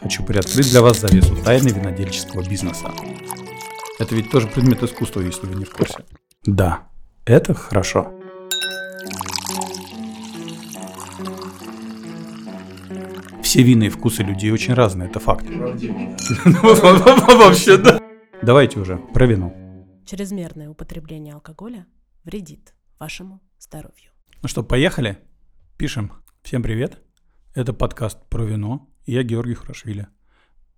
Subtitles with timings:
[0.00, 2.92] хочу приоткрыть для вас завесу тайны винодельческого бизнеса.
[3.98, 6.04] Это ведь тоже предмет искусства, если вы не в курсе.
[6.44, 6.88] Да,
[7.24, 8.12] это хорошо.
[13.42, 15.46] Все вины и вкусы людей очень разные, это факт.
[16.44, 18.00] Вообще, да.
[18.42, 19.54] Давайте уже про вино.
[20.04, 21.86] Чрезмерное употребление алкоголя
[22.24, 24.10] вредит вашему здоровью.
[24.42, 25.18] Ну что, поехали?
[25.78, 26.12] Пишем.
[26.42, 27.00] Всем привет.
[27.54, 28.86] Это подкаст про вино.
[29.08, 30.08] Я Георгий Хурашвили.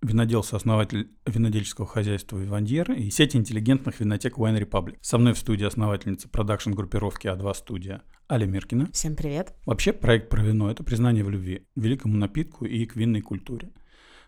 [0.03, 4.97] Винодел, сооснователь винодельческого хозяйства «Вивандьер» и сети интеллигентных винотек Wine Republic.
[5.01, 8.91] Со мной в студии основательница продакшн-группировки А2 студия Аля Миркина.
[8.93, 9.55] Всем привет.
[9.65, 13.71] Вообще проект про вино– это признание в любви, великому напитку и к винной культуре.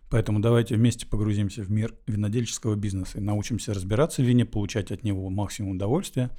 [0.09, 5.03] Поэтому давайте вместе погрузимся в мир винодельческого бизнеса и научимся разбираться в вине, получать от
[5.03, 6.31] него максимум удовольствия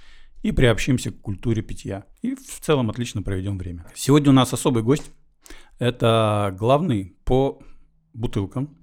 [0.42, 2.06] и приобщимся к культуре питья.
[2.22, 3.86] И в целом отлично проведем время.
[3.94, 5.12] Сегодня у нас особый гость.
[5.78, 7.60] Это главный по
[8.14, 8.76] бутылкам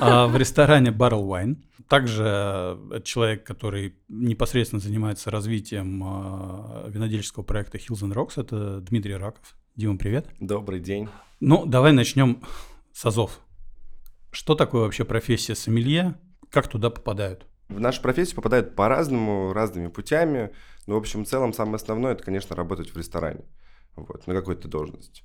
[0.00, 1.56] а в ресторане Barrel Wine.
[1.88, 8.40] Также это человек, который непосредственно занимается развитием а, винодельческого проекта Hills and Rocks.
[8.40, 9.56] Это Дмитрий Раков.
[9.74, 10.28] Дима, привет.
[10.38, 11.08] Добрый день.
[11.40, 12.42] Ну, давай начнем
[12.92, 13.40] с азов.
[14.30, 16.16] Что такое вообще профессия сомелье?
[16.50, 17.46] Как туда попадают?
[17.68, 20.50] В нашу профессию попадают по-разному, разными путями.
[20.86, 23.44] Но, в общем, в целом, самое основное, это, конечно, работать в ресторане.
[23.96, 25.22] Вот, на какой-то должности.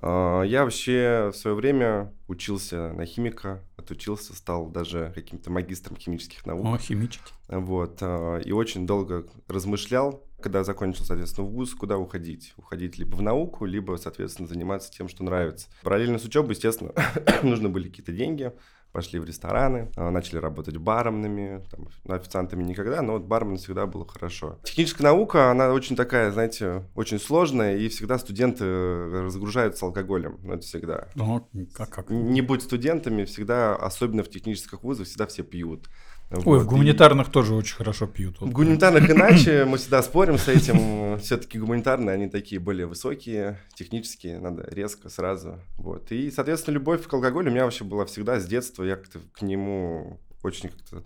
[0.00, 6.46] А, Я вообще в свое время учился на химика, отучился, стал даже каким-то магистром химических
[6.46, 6.66] наук.
[6.66, 7.34] О, химичить.
[7.48, 12.54] Вот, а, и очень долго размышлял, когда закончил, соответственно, в ВУЗ, куда уходить.
[12.56, 15.68] Уходить либо в науку, либо, соответственно, заниматься тем, что нравится.
[15.82, 16.92] Параллельно с учебой, естественно,
[17.42, 18.52] нужны были какие-то деньги.
[18.92, 24.06] Пошли в рестораны, а, начали работать барменами, там, официантами никогда, но вот бармен всегда было
[24.06, 24.58] хорошо.
[24.64, 30.62] Техническая наука, она очень такая, знаете, очень сложная, и всегда студенты разгружаются алкоголем, ну это
[30.62, 31.08] всегда.
[31.14, 32.10] Ну, как, как?
[32.10, 35.88] Не будь студентами, всегда, особенно в технических вузах, всегда все пьют.
[36.30, 38.36] Ой, Вот, в и- гуманитарных тоже очень хорошо пьют.
[38.36, 38.50] в Вот.
[38.50, 41.18] гуманитарных иначе, мы всегда спорим с этим.
[41.20, 45.58] Все-таки гуманитарные, они такие более высокие, технические, надо резко, сразу.
[45.78, 46.12] Вот.
[46.12, 48.84] И, соответственно, любовь к алкоголю у меня вообще была всегда с детства.
[48.84, 51.02] Я как-то к нему очень как-то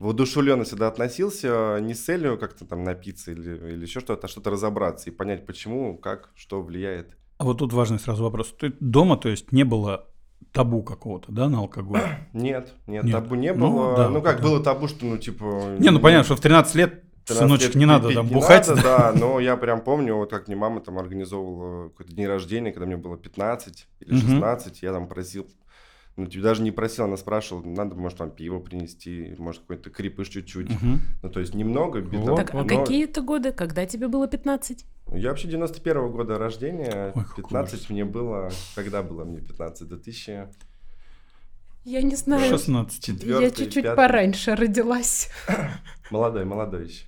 [0.00, 4.50] воодушевленно всегда относился, не с целью как-то там напиться или, или еще что-то, а что-то
[4.50, 7.16] разобраться и понять, почему, как, что влияет.
[7.38, 8.52] А вот тут важный сразу вопрос.
[8.58, 10.08] Ты дома, то есть, не было
[10.54, 12.00] табу какого-то, да, на алкоголь?
[12.32, 13.12] Нет, нет, Нет.
[13.12, 13.96] табу не Ну, было.
[13.96, 14.42] да, Ну, как да.
[14.44, 15.76] было табу, что, ну, типа...
[15.78, 18.68] Не, ну понятно, что в 13 лет, 13 сыночек, не надо там не бухать.
[18.68, 22.70] надо, да, но я прям помню, вот как мне мама там организовывала какой-то день рождения,
[22.70, 24.20] когда мне было 15 или Мгм.
[24.20, 25.46] 16, я там просил,
[26.16, 30.28] ну, тебе даже не просил, она спрашивала, надо, может, там пиво принести, может, какой-то крепыш
[30.28, 30.70] чуть-чуть.
[30.70, 31.00] Мгм.
[31.22, 33.52] Ну, то есть немного, без Вот, Так, а но какие это годы?
[33.52, 34.86] Когда тебе было 15?
[35.12, 37.90] Я вообще 91 года рождения, Ой, какой 15 ужас.
[37.90, 39.88] мне было, когда было мне 15?
[39.88, 40.48] 2000...
[41.84, 42.48] Я не знаю.
[42.48, 43.08] 16.
[43.08, 45.28] Я Четвёртый, чуть-чуть пораньше родилась.
[46.10, 47.04] Молодой, молодой еще.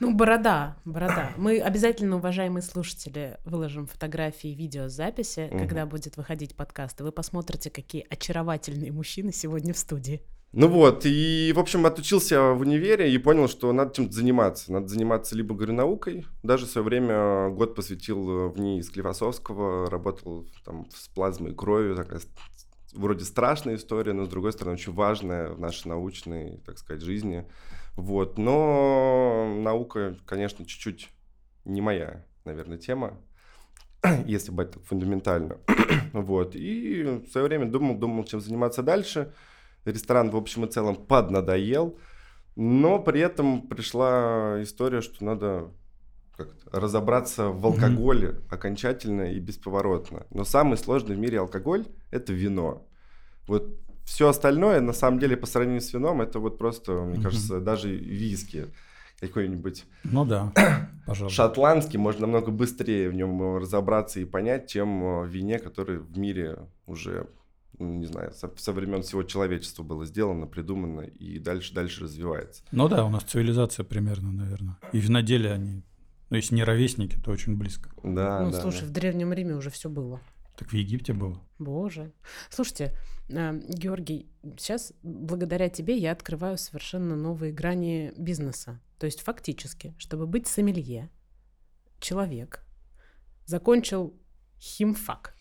[0.00, 1.30] Ну, борода, борода.
[1.36, 5.58] Мы обязательно, уважаемые слушатели, выложим фотографии и видеозаписи, Мгм.
[5.58, 10.22] когда будет выходить подкаст, и вы посмотрите, какие очаровательные мужчины сегодня в студии.
[10.52, 14.72] Ну вот, и, в общем, отучился в универе и понял, что надо чем-то заниматься.
[14.72, 16.24] Надо заниматься либо, говорю, наукой.
[16.42, 21.94] Даже в свое время год посвятил э, в ней Склифосовского, работал там с плазмой крови,
[21.94, 22.20] такая
[22.94, 27.44] вроде страшная история, но, с другой стороны, очень важная в нашей научной, так сказать, жизни.
[27.96, 31.08] Вот, но наука, конечно, чуть-чуть
[31.64, 33.18] не моя, наверное, тема,
[34.26, 35.58] если брать так фундаментально.
[36.12, 39.32] вот, и в свое время думал, думал, чем заниматься дальше.
[39.84, 41.98] Ресторан, в общем и целом, поднадоел.
[42.54, 45.70] Но при этом пришла история, что надо
[46.70, 50.26] разобраться в алкоголе окончательно и бесповоротно.
[50.30, 52.86] Но самый сложный в мире алкоголь– это вино.
[53.46, 57.60] Вот все остальное, на самом деле, по сравнению с вином, это вот просто, мне кажется,
[57.60, 58.68] даже виски
[59.20, 60.52] какой-нибудь Ну да,
[61.06, 61.34] пожалуйста.
[61.34, 66.16] шотландский, можно намного быстрее в нем разобраться и понять, чем э, в вине, который в
[66.16, 67.26] мире уже,
[67.78, 72.62] ну, не знаю, со, со времен всего человечества было сделано, придумано и дальше-дальше развивается.
[72.70, 74.78] Ну да, у нас цивилизация примерно, наверное.
[74.92, 75.82] И виноделие они,
[76.30, 77.90] ну если не ровесники, то очень близко.
[78.04, 78.86] Да, ну, да, слушай, да.
[78.86, 80.20] в Древнем Риме уже все было.
[80.56, 81.40] Так в Египте было.
[81.58, 82.12] Боже.
[82.50, 82.94] Слушайте,
[83.28, 84.26] э, Георгий,
[84.58, 88.80] сейчас благодаря тебе я открываю совершенно новые грани бизнеса.
[88.98, 91.10] То есть фактически, чтобы быть сомелье,
[92.00, 92.64] человек
[93.44, 94.14] закончил
[94.58, 95.34] химфак.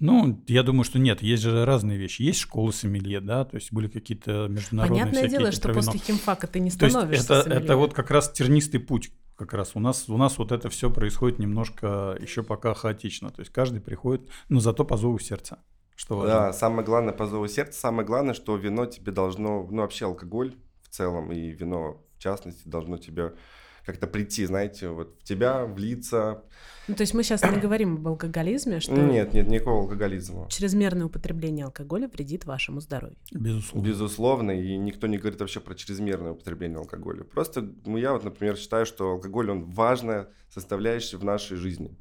[0.00, 2.22] Ну, я думаю, что нет, есть же разные вещи.
[2.22, 6.46] Есть школы сомелье, да, то есть были какие-то международные Понятное всякие дело, что после химфака
[6.46, 7.64] ты не То есть становишься это, сомелье.
[7.64, 9.12] это вот как раз тернистый путь.
[9.42, 13.30] Как раз у нас, у нас вот это все происходит немножко еще пока хаотично.
[13.30, 15.58] То есть каждый приходит, но зато по зову сердца.
[15.96, 16.32] Что важно?
[16.32, 20.54] Да, самое главное по зову сердца, самое главное, что вино тебе должно, ну вообще алкоголь
[20.82, 23.34] в целом и вино в частности должно тебе
[23.84, 26.44] как-то прийти, знаете, вот в тебя, влиться.
[26.88, 30.48] Ну, то есть мы сейчас не говорим об алкоголизме, что Нет, нет никакого алкоголизма.
[30.50, 33.16] чрезмерное употребление алкоголя вредит вашему здоровью.
[33.32, 33.86] Безусловно.
[33.86, 37.24] Безусловно, и никто не говорит вообще про чрезмерное употребление алкоголя.
[37.24, 41.96] Просто ну, я вот, например, считаю, что алкоголь, он важная составляющая в нашей жизни.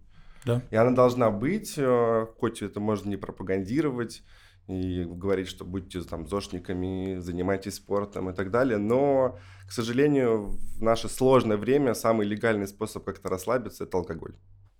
[0.45, 0.61] Да.
[0.71, 4.23] И она должна быть, э, хоть это можно не пропагандировать
[4.71, 9.37] и говорить, что будьте там зошниками, занимайтесь спортом и так далее, но,
[9.67, 14.35] к сожалению, в наше сложное время самый легальный способ как-то расслабиться– это алкоголь.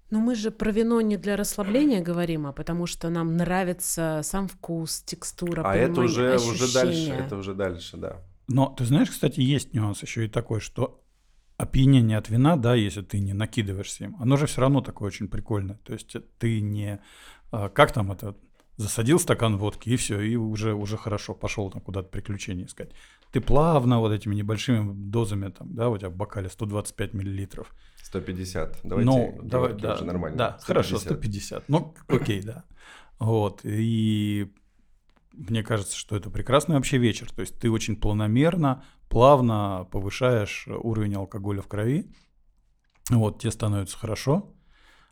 [0.10, 4.48] Но мы же про вино не для расслабления говорим, а потому что нам нравится сам
[4.50, 7.26] вкус, текстура, а это уже, уже дальше, ощущения.
[7.26, 8.22] это уже дальше, да.
[8.48, 11.02] Но ты знаешь, кстати, есть нюанс еще и такой, что
[11.56, 15.30] опьянение от вина, да, если ты не накидываешься им, оно же все равно такое очень
[15.30, 15.80] прикольное.
[15.86, 17.00] То есть ты не...
[17.52, 18.36] а, Как там это?
[18.82, 22.92] Засадил стакан водки, и все, и уже, уже хорошо, пошел там куда-то приключения искать.
[23.32, 27.76] Ты плавно вот этими небольшими дозами, там, да, у тебя в бокале 125 миллилитров.
[28.04, 28.80] 150.
[28.84, 30.38] Давайте, ну, давай, да, уже нормально.
[30.38, 31.70] Да, хорошо, 150.
[31.70, 32.64] Ну, окей, да.
[33.20, 34.52] Вот, и
[35.34, 37.32] мне кажется, что это прекрасный вообще вечер.
[37.32, 42.12] То есть ты очень планомерно, плавно повышаешь уровень алкоголя в крови.
[43.12, 44.56] Вот, тебе становится хорошо.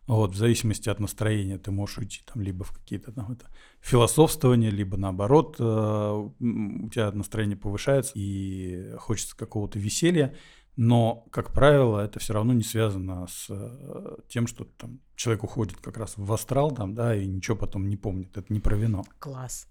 [0.10, 3.46] Вот, в зависимости от настроения ты можешь уйти там либо в какие-то там это
[3.80, 10.36] философствования, либо наоборот э, у тебя настроение повышается и хочется какого-то веселья.
[10.76, 15.78] Но, как правило, это все равно не связано с э, тем, что там человек уходит
[15.78, 18.36] как раз в астрал, там, да, и ничего потом не помнит.
[18.36, 19.04] Это не про вино.
[19.20, 19.68] Класс.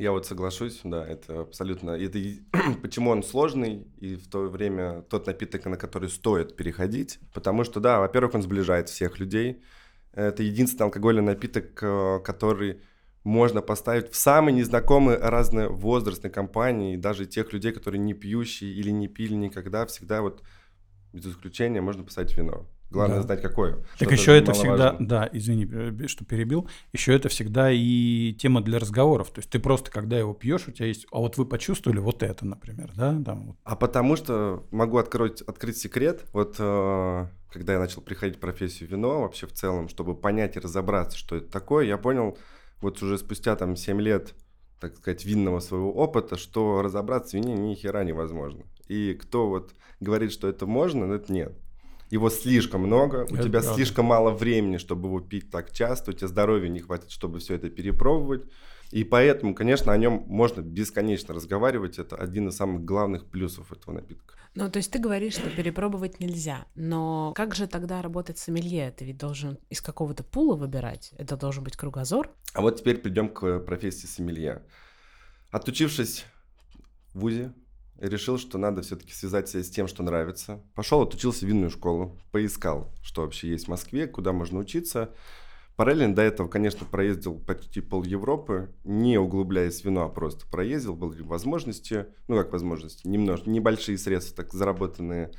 [0.00, 1.90] Я вот соглашусь, да, это абсолютно...
[1.90, 2.18] Это
[2.82, 7.18] почему он сложный и в то время тот напиток, на который стоит переходить.
[7.34, 9.62] Потому что, да, во-первых, он сближает всех людей.
[10.14, 12.80] Это единственный алкогольный напиток, э, который
[13.24, 18.88] можно поставить в самые незнакомые разные возрастные компании, даже тех людей, которые не пьющие или
[18.88, 20.42] не пили никогда, всегда вот
[21.12, 22.66] без исключения можно поставить вино.
[22.90, 23.22] Главное Да.
[23.22, 23.76] знать какое.
[23.98, 28.62] Так Что еще это всегда, да, извини, э, что перебил, еще это всегда и тема
[28.62, 29.30] для разговоров.
[29.30, 32.22] То есть ты просто, когда его пьешь, у тебя есть, а вот вы почувствовали вот
[32.22, 33.56] это, например, да, там вот.
[33.64, 36.24] А потому что могу открыть, открыть секрет.
[36.32, 40.60] Вот э, когда я начал приходить в профессию вино, вообще в целом, чтобы понять и
[40.60, 42.36] разобраться, что это такое, я понял
[42.80, 44.34] вот уже спустя там 7 лет,
[44.80, 48.64] так сказать, винного своего опыта, что разобраться в вине ни хера невозможно.
[48.88, 51.52] И кто вот говорит, что это можно, но это нет.
[52.10, 53.74] Его слишком много, у Это тебя правда.
[53.74, 57.54] слишком мало времени, чтобы его пить так часто, у тебя здоровья не хватит, чтобы все
[57.54, 58.44] это перепробовать.
[58.90, 61.98] И поэтому, конечно, о нем можно бесконечно разговаривать.
[62.00, 64.34] Это один из самых главных плюсов этого напитка.
[64.56, 66.66] Ну, то есть ты говоришь, что перепробовать нельзя.
[66.74, 68.90] Но как же тогда работать сомелье?
[68.90, 71.12] Ты ведь должен из какого-то пула выбирать.
[71.16, 72.34] Это должен быть кругозор.
[72.52, 74.64] А вот теперь придем к профессии сомелье.
[75.52, 76.24] Отучившись
[77.14, 77.52] в ВУЗе,
[78.00, 80.62] решил, что надо все-таки связать себя с тем, что нравится.
[80.74, 85.14] Пошел, отучился в винную школу, поискал, что вообще есть в Москве, куда можно учиться.
[85.76, 90.94] Параллельно до этого, конечно, проездил почти пол Европы, не углубляясь в вино, а просто проездил,
[90.94, 95.30] были возможности, ну как возможности, немножко, небольшие средства, так заработанные,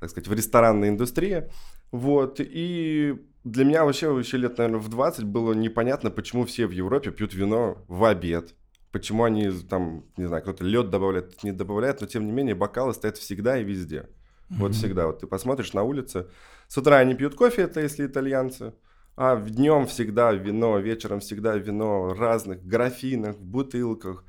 [0.00, 1.50] так сказать, в ресторанной индустрии.
[1.90, 6.70] Вот, и для меня вообще еще лет, наверное, в 20 было непонятно, почему все в
[6.70, 8.54] Европе пьют вино в обед.
[8.96, 12.94] Почему они там, не знаю, кто-то лед добавляет, не добавляет, но тем не менее бокалы
[12.94, 14.08] стоят всегда и везде.
[14.48, 14.72] Вот Мгм.
[14.72, 15.06] всегда.
[15.06, 16.28] Вот ты посмотришь на улице,
[16.66, 18.72] с утра они пьют кофе, это если итальянцы,
[19.14, 24.24] а днем всегда вино, вечером всегда вино в разных графинах, бутылках.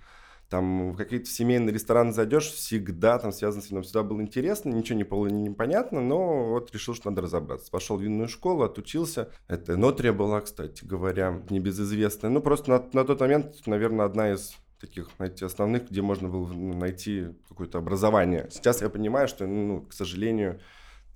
[0.50, 3.84] Там в какие-то семейные рестораны зайдешь, всегда там связано с вином.
[3.84, 7.70] Всегда было интересно, ничего не было непонятно, но вот решил, что надо разобраться.
[7.70, 9.30] Пошел в винную школу, отучился.
[9.48, 12.32] Это Нотрия была, кстати говоря, небезызвестная.
[12.32, 16.48] Ну, просто на, на тот момент, наверное, одна из таких, знаете, основных, где можно было
[16.48, 18.48] ну, найти какое-то образование.
[18.50, 20.62] Сейчас я понимаю, что, ну, к сожалению,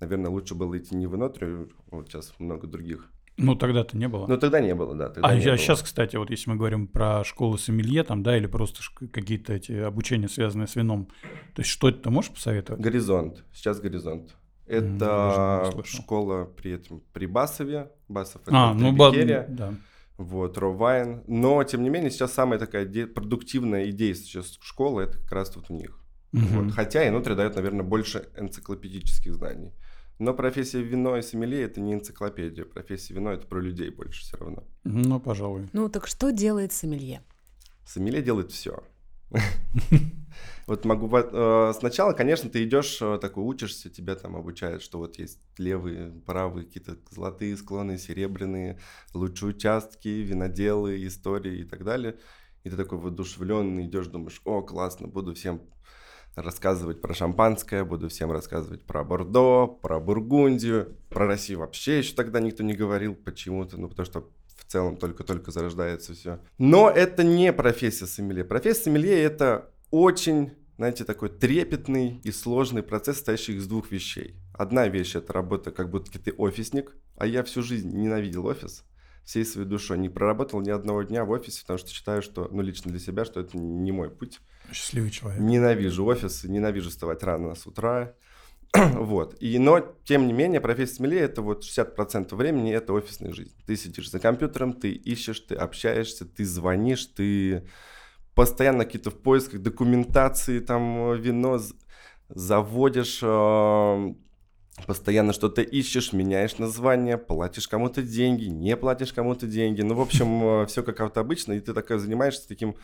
[0.00, 3.08] наверное, лучше было идти не в Нотрию, вот сейчас много других.
[3.38, 4.26] Ну, тогда-то не было.
[4.26, 5.12] Но тогда не было, да.
[5.22, 5.56] А не было.
[5.56, 9.72] сейчас, кстати, вот если мы говорим про школы сомелье, там, да, или просто какие-то эти
[9.72, 11.08] обучения, связанные с вином,
[11.54, 12.80] то есть что это ты можешь посоветовать?
[12.82, 13.44] Горизонт.
[13.52, 14.34] Сейчас горизонт.
[14.66, 17.90] Это школа при этом при Басове.
[18.08, 19.12] Басов это А, ну, ба-
[19.48, 19.74] да.
[20.18, 21.22] Вот, Ровайн.
[21.26, 25.56] Но, тем не менее, сейчас самая такая де- продуктивная и действующая школа, это как раз
[25.56, 25.98] вот у них.
[26.32, 26.46] Мгм.
[26.66, 26.72] Вот.
[26.74, 29.72] Хотя и Нутри дает, наверное, больше энциклопедических знаний.
[30.22, 32.64] Но профессия вино и сомелье– это не энциклопедия.
[32.64, 34.62] Профессия вино– это про людей больше все равно.
[34.84, 35.68] Ну, пожалуй.
[35.72, 37.24] Ну, так что делает сомелье?
[37.84, 38.84] Сомелье делает все.
[40.66, 41.10] Вот могу...
[41.14, 46.12] э, Сначала, конечно, ты идешь, э, такой учишься, тебя там обучают, что вот есть левые,
[46.24, 48.78] правые, какие-то золотые склоны, серебряные,
[49.12, 52.16] лучшие участки, виноделы, истории и так далее.
[52.62, 55.60] И ты такой воодушевленный идешь, думаешь, о, классно, буду всем
[56.34, 62.40] рассказывать про шампанское, буду всем рассказывать про Бордо, про Бургундию, про Россию вообще еще тогда
[62.40, 66.38] никто не говорил почему-то, ну потому что в целом только-только зарождается все.
[66.58, 68.44] Но это не профессия сомелье.
[68.44, 74.36] Профессия сомелье это очень, знаете, такой трепетный и сложный процесс, состоящий из двух вещей.
[74.54, 78.84] Одна вещь это работа, как будто ты офисник, а я всю жизнь ненавидел офис
[79.24, 79.98] всей своей душой.
[79.98, 83.24] Не проработал ни одного дня в офисе, потому что считаю, что, ну, лично для себя,
[83.24, 84.40] что это не мой путь.
[84.72, 85.40] Счастливый человек.
[85.40, 88.14] Ненавижу офис, ненавижу вставать рано с утра.
[88.74, 89.36] вот.
[89.40, 93.54] И, но, тем не менее, профессия смелее это вот 60% времени это офисная жизнь.
[93.66, 97.68] Ты сидишь за компьютером, ты ищешь, ты общаешься, ты звонишь, ты
[98.34, 101.60] постоянно какие-то в поисках документации, там вино
[102.30, 104.14] заводишь, э,
[104.86, 109.82] постоянно что-то ищешь, меняешь название, платишь кому-то деньги, не платишь кому-то деньги.
[109.82, 112.76] Ну, в общем, э, все как обычно, и ты такая занимаешься таким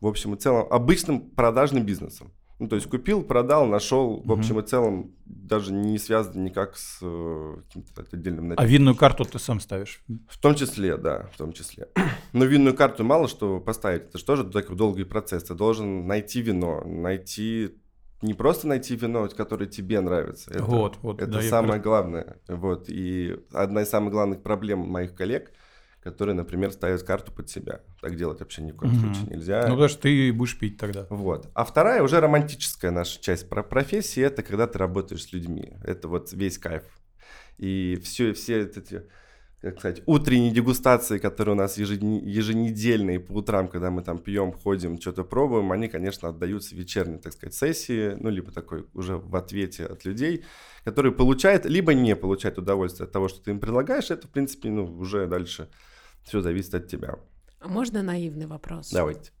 [0.00, 2.32] в общем и целом, обычным продажным бизнесом.
[2.58, 6.98] Ну, то есть купил, продал, нашел, в общем и целом, даже не связан никак с
[7.00, 8.68] э, каким-то отдельным началом.
[8.68, 10.02] А винную карту ты сам ставишь?
[10.28, 11.88] В том числе, да, в том числе.
[12.34, 15.44] Но винную карту мало что поставить, это же тоже такой долгий процесс.
[15.44, 17.76] Ты должен найти вино, найти
[18.22, 20.50] не просто найти вино, которое тебе нравится.
[20.50, 21.22] Это, вот, вот.
[21.22, 21.80] Это да, самое я...
[21.80, 22.38] главное.
[22.48, 22.88] Вот.
[22.88, 25.52] И одна из самых главных проблем моих коллег–
[26.02, 27.82] которые, например, ставят карту под себя.
[28.00, 29.00] Так делать вообще ни в коем угу.
[29.00, 29.62] случае нельзя.
[29.62, 31.06] Ну, потому что ты будешь пить тогда.
[31.10, 31.48] Вот.
[31.54, 35.74] А вторая, уже романтическая наша часть про профессии, это когда ты работаешь с людьми.
[35.84, 36.84] Это вот весь кайф.
[37.58, 39.06] И все, все эти,
[39.60, 44.98] как сказать, утренние дегустации, которые у нас еженедельные по утрам, когда мы там пьем, ходим,
[44.98, 49.84] что-то пробуем, они, конечно, отдаются вечерней, так сказать, сессии, ну, либо такой уже в ответе
[49.84, 50.44] от людей,
[50.82, 54.70] которые получают, либо не получают удовольствие от того, что ты им предлагаешь, это, в принципе,
[54.70, 55.68] ну, уже дальше
[56.24, 57.16] все зависит от тебя.
[57.58, 58.90] А можно наивный вопрос?
[58.90, 59.32] Давайте.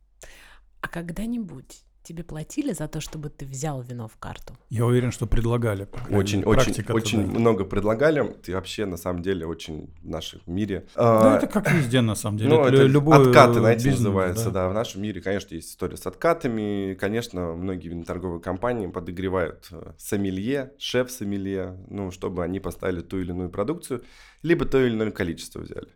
[0.82, 4.56] А когда-нибудь тебе платили за то, чтобы ты взял вино в карту?
[4.68, 5.88] Я уверен, что предлагали.
[6.10, 8.22] Очень, очень, очень много предлагали.
[8.42, 10.86] Ты вообще на самом деле очень в нашем мире.
[10.96, 12.50] Ну, а, это как везде на самом деле.
[12.50, 14.44] Ну, это, это любой откаты, знаете, бизнес, называется.
[14.46, 14.50] Да.
[14.50, 16.94] да, в нашем мире, конечно, есть история с откатами.
[16.94, 23.50] Конечно, многие виноторговые компании подогревают э, сомелье, шеф-сомелье, ну, чтобы они поставили ту или иную
[23.50, 24.02] продукцию,
[24.42, 25.88] либо то или иное количество взяли.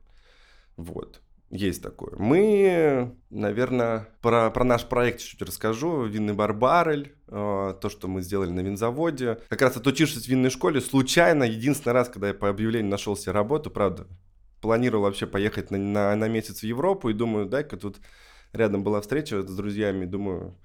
[0.77, 1.21] Вот.
[1.51, 2.15] Есть такое.
[2.17, 6.05] Мы, наверное, про, про наш проект чуть расскажу.
[6.05, 9.39] Винный бар Баррель, э, то, что мы сделали на винзаводе.
[9.49, 13.33] Как раз отучившись в винной школе, случайно, единственный раз, когда я по объявлению нашел себе
[13.33, 14.07] работу, правда,
[14.61, 17.99] планировал вообще поехать на, на, на месяц в Европу и думаю, дай-ка тут
[18.53, 20.57] рядом была встреча с друзьями, думаю,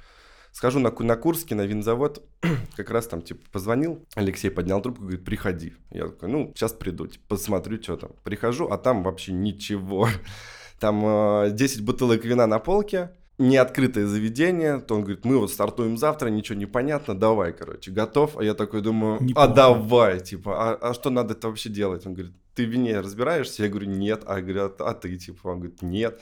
[0.52, 2.24] Схожу на, на Курске, на винзавод,
[2.76, 5.76] как раз там, типа, позвонил, Алексей поднял трубку, говорит, приходи.
[5.92, 8.12] Я такой, ну, сейчас приду, типа, посмотрю, что там.
[8.24, 10.10] Прихожу, а там вообще ничего.
[10.80, 15.98] Там э, 10 бутылок вина на полке, неоткрытое заведение, то он говорит, мы вот стартуем
[15.98, 18.38] завтра, ничего не понятно, давай, короче, готов?
[18.38, 22.06] А я такой думаю, а давай, типа, а, а что надо это вообще делать?
[22.06, 23.64] Он говорит, ты в вине разбираешься?
[23.64, 24.24] Я говорю, нет.
[24.26, 26.20] А, говорят, а ты, типа, он говорит, нет.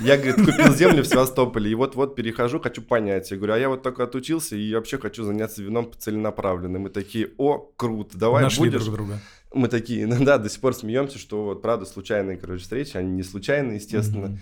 [0.00, 3.30] Я, говорит, купил землю в Севастополе, и вот-вот перехожу, хочу понять.
[3.30, 6.80] Я говорю, а я вот только отучился, и вообще хочу заняться вином целенаправленно.
[6.80, 8.82] Мы такие, о, круто, давай Нашли будешь.
[8.82, 9.20] друг друга.
[9.52, 13.12] Мы такие, ну да, до сих пор смеемся, что вот, правда, случайные, короче, встречи, они
[13.12, 14.26] не случайные, естественно.
[14.26, 14.38] Mm-hmm.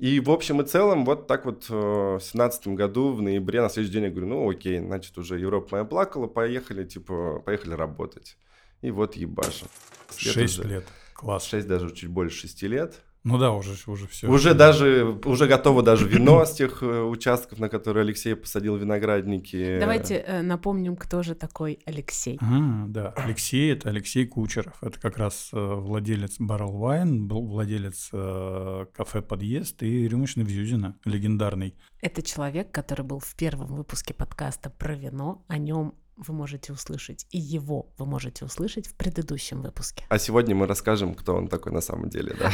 [0.00, 3.68] И в общем и целом, вот так вот э, в семнадцатом году, в ноябре, на
[3.68, 8.38] следующий день я говорю, ну окей, значит, уже Европа моя плакала, поехали, типа, поехали работать.
[8.80, 9.68] И вот ебашим.
[10.16, 11.44] Шесть лет, класс.
[11.44, 13.02] Шесть, даже чуть больше шести лет.
[13.22, 14.28] Ну да, уже, уже все.
[14.28, 19.78] Уже даже, уже готово даже вино с тех э, участков, на которые Алексей посадил виноградники.
[19.78, 22.38] Давайте э, напомним, кто же такой Алексей.
[22.40, 24.82] А, да, Алексей— это Алексей Кучеров.
[24.82, 30.96] Это как раз э, владелец Barrel Wine, был владелец э, кафе «Подъезд» и рюмочный Вьюзина,
[31.04, 31.74] легендарный.
[32.00, 35.44] Это человек, который был в первом выпуске подкаста про вино.
[35.48, 35.94] О нем
[36.26, 40.04] вы можете услышать, и его вы можете услышать в предыдущем выпуске.
[40.08, 42.50] А сегодня мы расскажем, кто он такой на самом деле, да?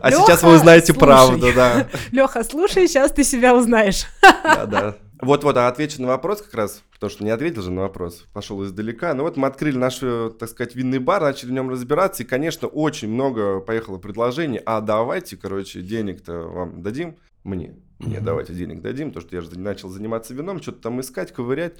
[0.00, 1.88] А сейчас вы узнаете правду, да.
[2.12, 4.06] Леха, слушай, сейчас ты себя узнаешь.
[4.42, 4.96] Да, да.
[5.20, 8.64] Вот-вот, а отвечу на вопрос как раз, потому что не ответил же на вопрос, пошел
[8.64, 9.12] издалека.
[9.14, 12.68] Ну вот мы открыли наш, так сказать, винный бар, начали в нем разбираться, и, конечно,
[12.68, 14.60] очень много поехало предложений.
[14.64, 19.58] А давайте, короче, денег-то вам дадим, мне, мне давайте денег дадим, то что я же
[19.58, 21.78] начал заниматься вином, что-то там искать, ковырять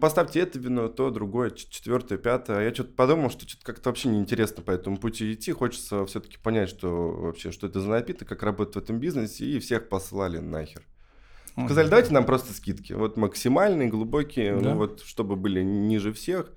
[0.00, 2.64] поставьте это вино, то, другое, четвертое, пятое.
[2.68, 5.52] Я что-то подумал, что что-то как-то вообще неинтересно по этому пути идти.
[5.52, 9.58] Хочется все-таки понять, что вообще, что это за напиток, как работает в этом бизнесе, и
[9.60, 10.82] всех послали нахер.
[11.56, 11.90] Ну, Сказали, да.
[11.90, 12.92] давайте нам просто скидки.
[12.94, 14.70] Вот максимальные, глубокие, Да.
[14.70, 16.52] ну вот чтобы были ниже всех.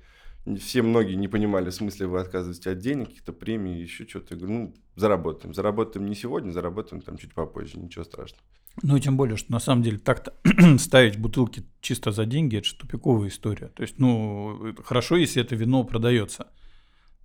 [0.59, 4.33] Все многие не понимали, в смысле вы отказываете от денег, какие-то премии, еще что-то.
[4.33, 5.53] Я говорю, ну, заработаем.
[5.53, 8.43] Заработаем не сегодня, заработаем там чуть попозже, ничего страшного.
[8.83, 10.33] Ну, и тем более, что на самом деле так-то
[10.77, 13.67] ставить бутылки чисто за деньги, это же тупиковая история.
[13.69, 16.47] То есть, ну, хорошо, если это вино продается.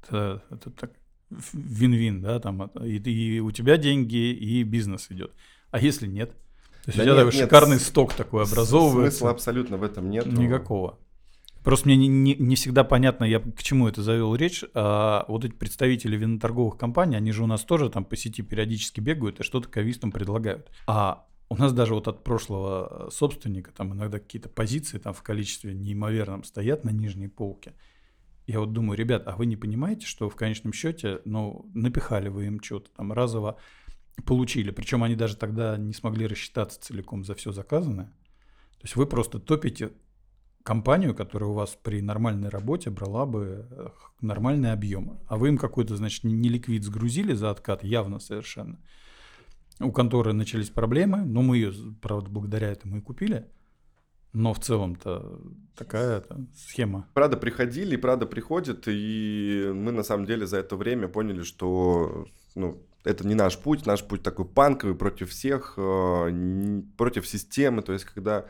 [0.02, 0.92] Это, это так
[1.52, 5.32] вин-вин, да, там, это- и, и у тебя деньги, и бизнес идет.
[5.70, 6.30] А если нет?
[6.84, 9.30] То есть Да у тебя нет, такой нет, шикарный с- сток такой Смысла образовывается.
[9.30, 10.26] абсолютно в этом нет.
[10.26, 10.98] Никакого.
[11.62, 14.64] Просто мне не, не- не всегда понятно, я к чему это завел речь.
[14.74, 19.00] А, вот эти представители виноторговых компаний, они же у нас тоже там по сети периодически
[19.00, 20.70] бегают и что-то кавистам предлагают.
[20.88, 25.74] А у нас даже вот от прошлого собственника там иногда какие-то позиции там в количестве
[25.74, 27.74] неимоверном стоят на нижней полке.
[28.46, 32.46] Я вот думаю, ребят, а вы не понимаете, что в конечном счете, ну, напихали вы
[32.46, 33.58] им что-то там разово
[34.24, 34.70] получили.
[34.70, 38.06] Причем они даже тогда не смогли рассчитаться целиком за все заказанное.
[38.78, 39.92] То есть вы просто топите
[40.62, 43.88] компанию, которая у вас при нормальной работе брала бы э,
[44.22, 45.20] нормальные объемы.
[45.28, 48.78] А вы им какой-то, значит, не ликвид сгрузили за откат, явно совершенно.
[49.80, 53.48] У конторы начались проблемы, но мы ее, правда, благодаря этому и купили.
[54.32, 55.40] Но в целом-то
[55.76, 57.06] такая это схема.
[57.12, 62.26] Правда, приходили, и правда приходят, и мы на самом деле за это время поняли, что
[62.54, 67.92] ну, это не наш путь, наш путь такой панковый против всех, э, против системы, то
[67.92, 68.46] есть когда,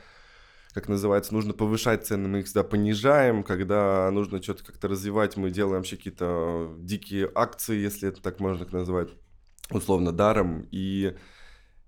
[0.72, 5.50] как называется, нужно повышать цены, мы их всегда понижаем, когда нужно что-то как-то развивать, мы
[5.50, 9.08] делаем вообще какие-то дикие акции, если это так можно их назвать,
[9.74, 11.14] условно даром, и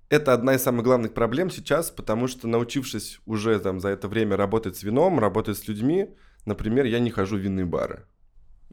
[0.09, 4.37] это одна из самых главных проблем сейчас, потому что научившись уже там за это время
[4.37, 6.15] работать с вином, работать с людьми,
[6.45, 8.07] например, я не хожу в винные бары.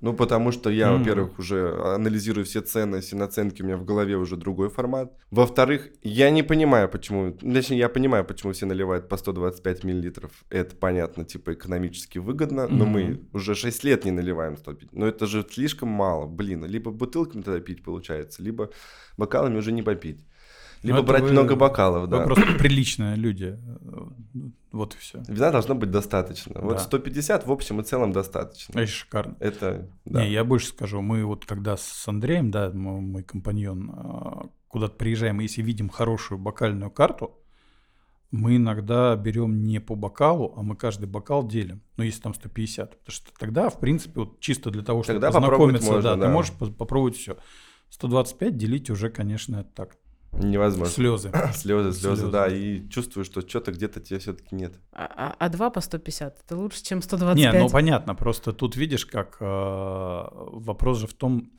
[0.01, 0.99] Ну, потому что я, Мгм.
[0.99, 5.13] во-первых, уже анализирую все цены, все наценки, у меня в голове уже другой формат.
[5.29, 7.31] Во-вторых, я не понимаю, почему...
[7.33, 10.31] Точнее, я понимаю, почему все наливают по 125 миллилитров.
[10.49, 13.27] Это, понятно, типа, экономически выгодно, но мы Мгм.
[13.33, 14.91] уже 6 лет не наливаем 105.
[14.91, 16.65] Но это же слишком мало, блин.
[16.65, 18.71] Либо бутылками тогда пить получается, либо
[19.17, 20.25] бокалами уже не попить.
[20.83, 22.23] Либо Ну, это брать вы- много бокалов, Вы да.
[22.23, 23.57] просто приличные люди.
[24.71, 25.21] Вот и все.
[25.27, 26.59] Вина должно быть достаточно.
[26.61, 26.79] Вот Да.
[26.79, 28.79] 150 в общем и целом достаточно.
[28.79, 29.35] Это шикарно.
[29.39, 30.23] Это, да.
[30.23, 31.01] Не, я больше скажу.
[31.01, 36.89] Мы вот когда с Андреем, да, мой компаньон, а, куда-то приезжаем, если видим хорошую бокальную
[36.89, 37.37] карту,
[38.31, 41.81] мы иногда берем не по бокалу, а мы каждый бокал делим.
[41.97, 42.91] Ну, если там 150.
[42.99, 46.27] Потому что тогда, в принципе, вот чисто для того, чтобы Тогда познакомиться, можно, да, да.
[46.27, 47.35] ты можешь по- попробовать все.
[47.89, 49.97] 125 делить уже, конечно, так.
[50.33, 50.93] Невозможно.
[50.93, 51.29] Слезы.
[51.53, 52.27] Слезы, слезы, Слезы.
[52.31, 52.47] да.
[52.47, 54.79] И чувствую, что что-то где-то тебе все-таки нет.
[54.93, 57.53] А, а- а два по 150 это лучше, чем 125.
[57.53, 61.51] Не, ну понятно, просто тут видишь, как э, вопрос же в том,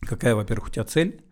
[0.00, 1.24] какая, во-первых, у тебя цель,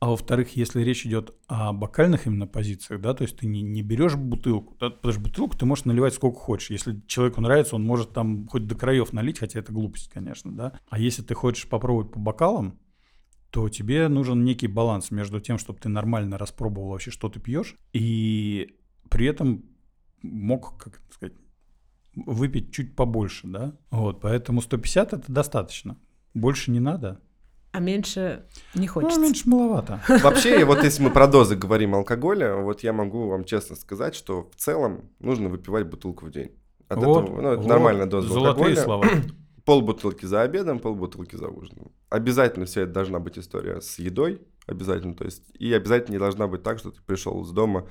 [0.00, 3.82] а во-вторых, если речь идет о бокальных именно позициях, да, то есть ты не, не
[3.82, 6.70] берешь бутылку, да, потому что бутылку ты можешь наливать сколько хочешь.
[6.70, 10.78] Если человеку нравится, он может там хоть до краев налить, хотя это глупость, конечно, да.
[10.88, 12.78] А если ты хочешь попробовать по бокалам,
[13.50, 17.76] то тебе нужен некий баланс между тем, чтобы ты нормально распробовал вообще, что ты пьешь,
[17.92, 18.76] и
[19.08, 19.64] при этом
[20.22, 21.34] мог, как сказать,
[22.14, 23.72] выпить чуть побольше, да?
[23.90, 25.96] Вот, поэтому 150 это достаточно.
[26.34, 27.20] Больше не надо.
[27.72, 29.18] А меньше не хочется.
[29.18, 30.00] Ну, меньше маловато.
[30.22, 34.48] Вообще, вот если мы про дозы говорим алкоголя, вот я могу вам честно сказать, что
[34.50, 36.52] в целом нужно выпивать бутылку в день.
[36.88, 38.76] От Вот, этого, ну, это вот, нормальная доза Золотые алкоголя.
[38.76, 39.06] слова.
[39.68, 41.92] Полбутылки за обедом, полбутылки за ужином.
[42.08, 45.14] Обязательно вся это должна быть история с едой, обязательно.
[45.14, 47.86] То есть, и обязательно не должна быть так, что ты пришел из дома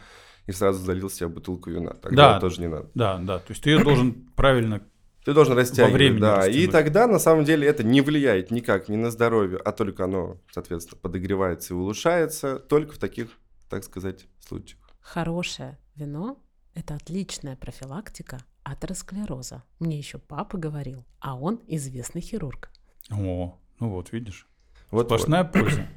[0.48, 1.92] и сразу залил себе бутылку вина.
[1.94, 2.40] Тогда Да.
[2.40, 2.90] тоже не надо.
[2.96, 3.38] Да, да.
[3.38, 4.82] То есть ты ее должен правильно...
[5.24, 6.46] Ты должен растягивать, времени да.
[6.46, 6.72] И растянуть.
[6.72, 11.00] тогда, на самом деле, это не влияет никак ни на здоровье, а только оно, соответственно,
[11.02, 13.28] подогревается и улучшается только в таких,
[13.70, 14.80] так сказать, случаях.
[15.02, 16.42] Хорошее вино–
[16.74, 18.40] это отличная профилактика
[18.72, 19.64] атеросклероза.
[19.80, 22.70] Мне еще папа говорил, а он известный хирург.
[23.10, 24.48] О, ну вот, видишь.
[24.92, 25.88] Вот, Сплошная польза.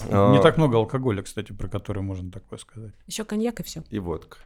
[0.00, 0.08] вот.
[0.10, 2.94] А, Не так много алкоголя, кстати, про который можно такое сказать.
[3.06, 3.82] Еще коньяк и все.
[3.90, 4.38] И водка.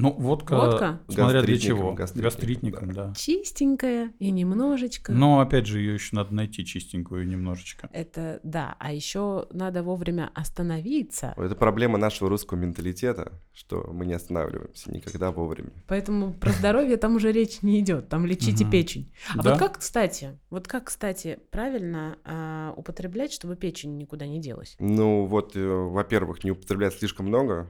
[0.00, 1.00] Ну, водка, Водка?
[1.08, 1.92] смотря для чего.
[1.92, 3.12] гастритником, Гастритником, да.
[3.16, 5.10] Чистенькая и немножечко.
[5.12, 7.90] Но, опять же, ее еще надо найти чистенькую немножечко.
[7.92, 11.34] Это да, а еще надо вовремя остановиться.
[11.36, 15.72] Это проблема нашего русского менталитета, что мы не останавливаемся никогда вовремя.
[15.88, 19.12] Поэтому про здоровье там уже речь не идет, там лечите печень.
[19.34, 19.50] А Да.
[19.50, 24.76] вот как, кстати, вот как, кстати, правильно а, употреблять, чтобы печень никуда не делась?
[24.78, 27.68] Ну, вот, э, во-первых, не употреблять слишком много.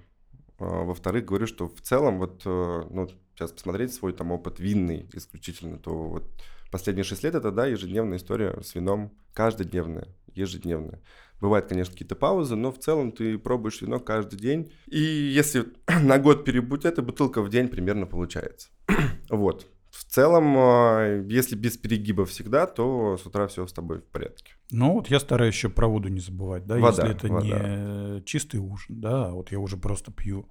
[0.58, 5.08] А, Во-вторых, говорю, что в целом, вот, э, ну, сейчас посмотреть свой там опыт винный
[5.12, 6.24] исключительно, то вот
[6.70, 11.00] последние 6 лет это, да, ежедневная история с вином, каждодневная, ежедневная.
[11.40, 14.72] Бывают, конечно, какие-то паузы, но в целом ты пробуешь вино каждый день.
[14.86, 15.66] И если
[16.02, 18.70] на год перебудь, эта бутылка в день примерно получается.
[19.30, 19.66] вот.
[19.98, 24.52] В целом, а, если без перегиба всегда, то с утра все с тобой в порядке.
[24.70, 27.46] Ну, вот я стараюсь еще про воду не забывать, да, Вода, если это вода.
[27.46, 30.48] не чистый ужин, да, а вот я уже просто пью,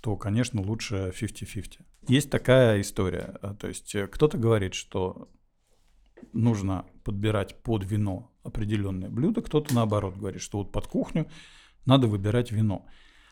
[0.00, 1.80] то, конечно, лучше 50-50.
[2.08, 5.28] Есть такая история, а, то есть э, кто-то говорит, что
[6.32, 11.28] нужно подбирать под вино определенное блюдо, кто-то наоборот говорит, что вот под кухню
[11.84, 12.86] надо выбирать вино.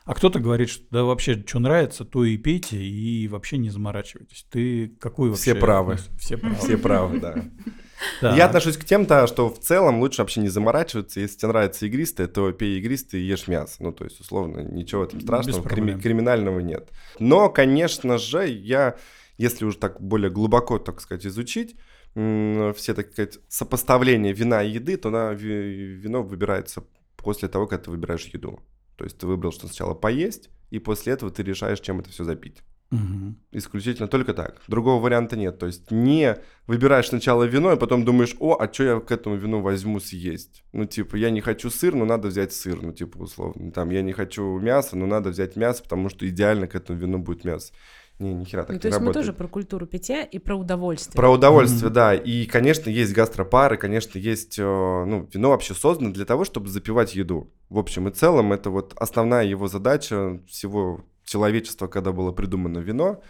[0.06, 4.46] А кто-то говорит, что да вообще, что нравится, то и пейте, и вообще не заморачивайтесь.
[4.50, 5.42] Ты какой вообще?
[5.52, 5.98] Все правы.
[6.18, 6.56] Все правы.
[6.56, 7.34] Все правы, да.
[8.20, 8.36] Да.
[8.36, 11.18] Я отношусь к тем-то, что в целом лучше вообще не заморачиваться.
[11.18, 13.76] Если тебе нравится игристое, то пей игристое и ешь мясо.
[13.80, 16.90] Ну, то есть, условно, ничего в этом страшного, крими- криминального нет.
[17.18, 18.96] Но, конечно же, я,
[19.38, 21.74] если уже так более глубоко, так сказать, изучить,
[22.12, 26.84] все, так сказать, сопоставления вина и еды, то на ви- вино выбирается
[27.16, 28.60] после того, как ты выбираешь еду.
[28.96, 32.24] То есть ты выбрал, что сначала поесть, и после этого ты решаешь, чем это все
[32.24, 32.62] запить.
[32.90, 33.37] Мгм.
[33.50, 34.62] Исключительно только так.
[34.68, 35.59] Другого варианта нет.
[35.59, 39.37] То есть не выбираешь сначала вино, и потом думаешь, о, а что я к этому
[39.37, 40.62] вину возьму съесть?
[40.72, 43.72] Ну, типа, я не хочу сыр, но надо взять сыр, ну, типа, условно.
[43.72, 47.18] Там, я не хочу мясо, но надо взять мясо, потому что идеально к этому вину
[47.18, 47.72] будет мясо.
[48.18, 49.26] Не, ни хера так Ну, не то есть мы работает.
[49.26, 51.14] тоже про культуру питья и про удовольствие.
[51.14, 51.92] Про удовольствие, Мгм.
[51.94, 52.14] да.
[52.14, 54.59] И, конечно, есть гастропары, конечно, есть...
[54.59, 57.52] э, Ну, вино вообще создано для того, чтобы запивать еду.
[57.68, 63.20] В общем и целом, это вот основная его задача всего человечества, когда было придумано вино.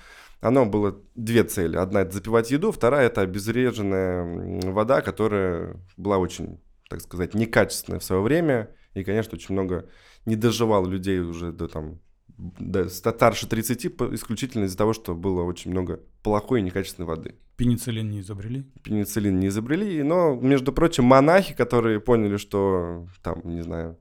[0.41, 1.77] Оно было две цели.
[1.77, 8.05] Одна— это запивать еду, вторая— это обезвреженная вода, которая была очень, так сказать, некачественная в
[8.05, 8.69] свое время.
[8.95, 9.89] И, конечно, очень много
[10.27, 11.99] не доживало людей уже до там
[12.39, 17.35] до старше 30 по- исключительно из-за того, что было очень много плохой и некачественной воды
[17.57, 18.65] Пенициллин не изобрели?
[18.83, 23.99] пенициллин не изобрели, но, между прочим, монахи, которые поняли, что там, не знаю,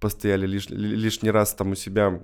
[0.00, 2.22] постояли лиш- ли- лишний раз там у себя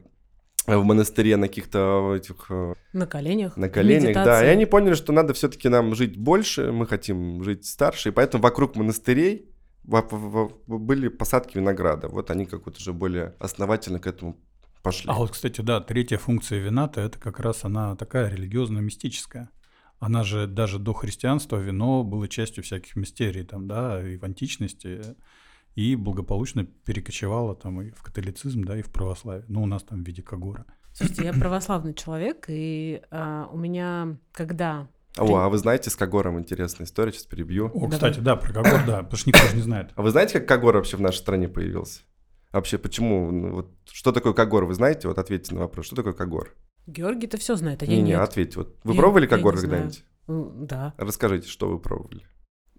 [0.66, 3.56] в монастыре на каких-то этих э, На коленях.
[3.56, 4.46] на коленях, да, и медитации.
[4.48, 8.76] они поняли, что надо все-таки нам жить больше, мы хотим жить старше, и поэтому вокруг
[8.76, 9.50] монастырей
[10.66, 12.08] были посадки винограда.
[12.08, 14.36] Вот они как вот уже более основательно к этому
[14.82, 15.10] пошли.
[15.10, 19.50] А вот, кстати, да, третья функция вина-то это как раз она такая религиозно-мистическая.
[19.98, 25.16] Она же даже до христианства вино было частью всяких мистерий, там, да, и в античности,
[25.74, 29.44] и благополучно перекочевало там и в католицизм, да, и в православие.
[29.48, 30.64] Ну, у нас там в виде когора.
[30.92, 34.88] Слушайте, я православный человек, и а, у меня, когда...
[35.16, 37.66] О, а вы знаете, с Кагором интересная история, сейчас перебью.
[37.66, 37.90] О, Давай.
[37.90, 39.90] кстати, да, про когор, да, потому что никто же не знает.
[39.96, 42.00] А вы знаете, как Кагор вообще в нашей стране появился?
[42.52, 43.30] Вообще, почему?
[43.30, 44.64] Ну, вот, что такое Кагор?
[44.64, 45.08] Вы знаете?
[45.08, 45.86] Вот ответьте на вопрос.
[45.86, 46.54] Что такое Кагор?
[46.86, 48.20] Георгий-то все знает, а я Не-не, нет.
[48.20, 48.58] ответьте.
[48.58, 49.42] Вот вы Я- пробовали не знаю.
[49.44, 50.04] когда-нибудь?
[50.26, 50.94] Да.
[50.96, 52.22] Расскажите, что вы пробовали.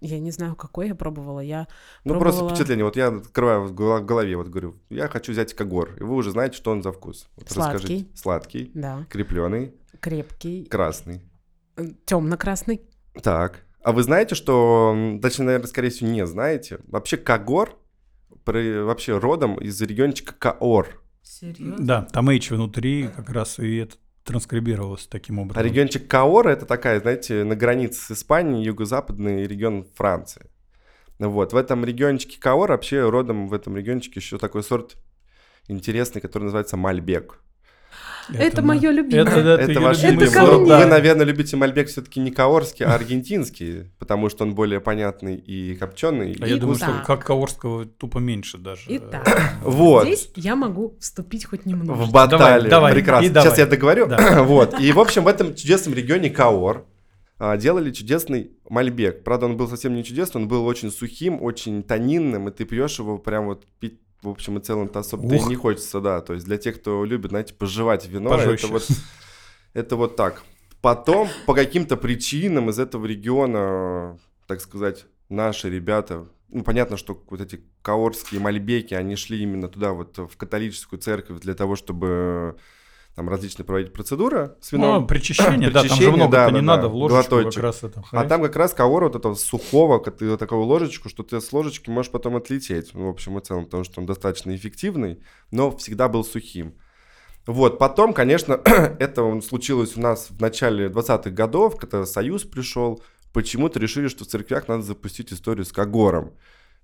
[0.00, 1.40] Я не знаю, какой я пробовала.
[1.40, 1.68] Я
[2.04, 2.84] Ну, просто впечатление.
[2.84, 5.96] Вот я открываю в голове, вот говорю, я хочу взять Кагор.
[6.00, 7.28] И вы уже знаете, что он за вкус.
[7.36, 7.74] Вот Сладкий.
[7.76, 8.06] Расскажите.
[8.16, 11.22] Сладкий, да, крепленый, крепкий, красный.
[12.04, 12.82] темно-красный.
[13.22, 13.64] Так.
[13.82, 15.18] А вы знаете, что...
[15.22, 16.78] Точнее, наверное, скорее всего, не знаете.
[16.86, 17.76] Вообще Кагор
[18.44, 21.00] при- вообще родом из региончика Каор.
[21.22, 21.76] Серьезно?
[21.86, 25.64] Да, там H внутри как раз и это транскрибировалось таким А образом.
[25.64, 30.50] региончик Каора это такая, знаете, на границе с Испанией, юго-западный регион Франции.
[31.18, 34.96] Вот, в этом региончике Каора вообще родом в этом региончике еще такой сорт
[35.68, 37.40] интересный, который называется Мальбек.
[38.32, 39.22] Это, мое любимое.
[39.22, 40.78] Это, да, это её ваш любимый Это да.
[40.78, 45.74] Вы, наверное, любите Мальбек все-таки не каорский, а аргентинский, потому что он более понятный и
[45.74, 46.36] копченый.
[46.40, 48.82] А я думаю, что как Каорского тупо меньше даже.
[48.88, 49.26] Итак,
[49.62, 50.04] Вот.
[50.04, 51.96] здесь я могу вступить хоть немного.
[51.96, 52.68] В баталии.
[52.68, 53.26] давай, Прекрасно.
[53.26, 53.48] и давай.
[53.48, 54.06] Сейчас я договорю.
[54.06, 54.42] Да.
[54.42, 54.78] вот.
[54.80, 56.86] И, в общем, в этом чудесном регионе Каор
[57.38, 59.24] а, делали чудесный мальбек.
[59.24, 62.98] Правда, он был совсем не чудесный, он был очень сухим, очень тонинным, и ты пьешь
[62.98, 66.20] его прям вот пить в общем и целом-то особо-то и не хочется, да.
[66.20, 68.66] То есть для тех, кто любит, знаете, пожевать вино, Пожестче.
[68.66, 68.88] это вот,
[69.74, 70.42] это вот так.
[70.80, 77.40] Потом по каким-то причинам из этого региона, так сказать, наши ребята, ну, понятно, что вот
[77.40, 82.56] эти каорские мальбеки, они шли именно туда, вот в католическую церковь для того, чтобы
[83.14, 85.02] там различные проводить процедуры с вином.
[85.02, 87.54] Ну, причащение, да, там же Причащение, много да, не да, надо да, в ложечку глоточек.
[87.54, 88.04] как раз это.
[88.10, 91.90] А там как раз каор вот этого сухого, ты такую ложечку, что ты с ложечки
[91.90, 96.08] можешь потом отлететь, ну, в общем и целом, потому что он достаточно эффективный, но всегда
[96.08, 96.74] был сухим.
[97.46, 103.78] Вот, потом, конечно, это случилось у нас в начале 20-х годов, когда Союз пришел, почему-то
[103.78, 106.32] решили, что в церквях надо запустить историю с Кагором.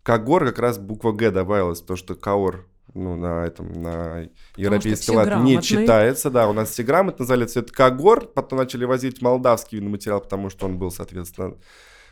[0.03, 5.43] Кагор как раз буква Г добавилась, то что Каор ну, на этом, на европейский лад
[5.43, 9.91] не читается, да, у нас все грамотно называли это Кагор, потом начали возить молдавский винный
[9.91, 11.57] материал, потому что он был, соответственно,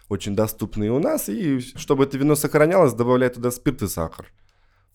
[0.08, 4.30] очень доступны и у нас, и чтобы это вино сохранялось, добавляют туда спирт и сахар.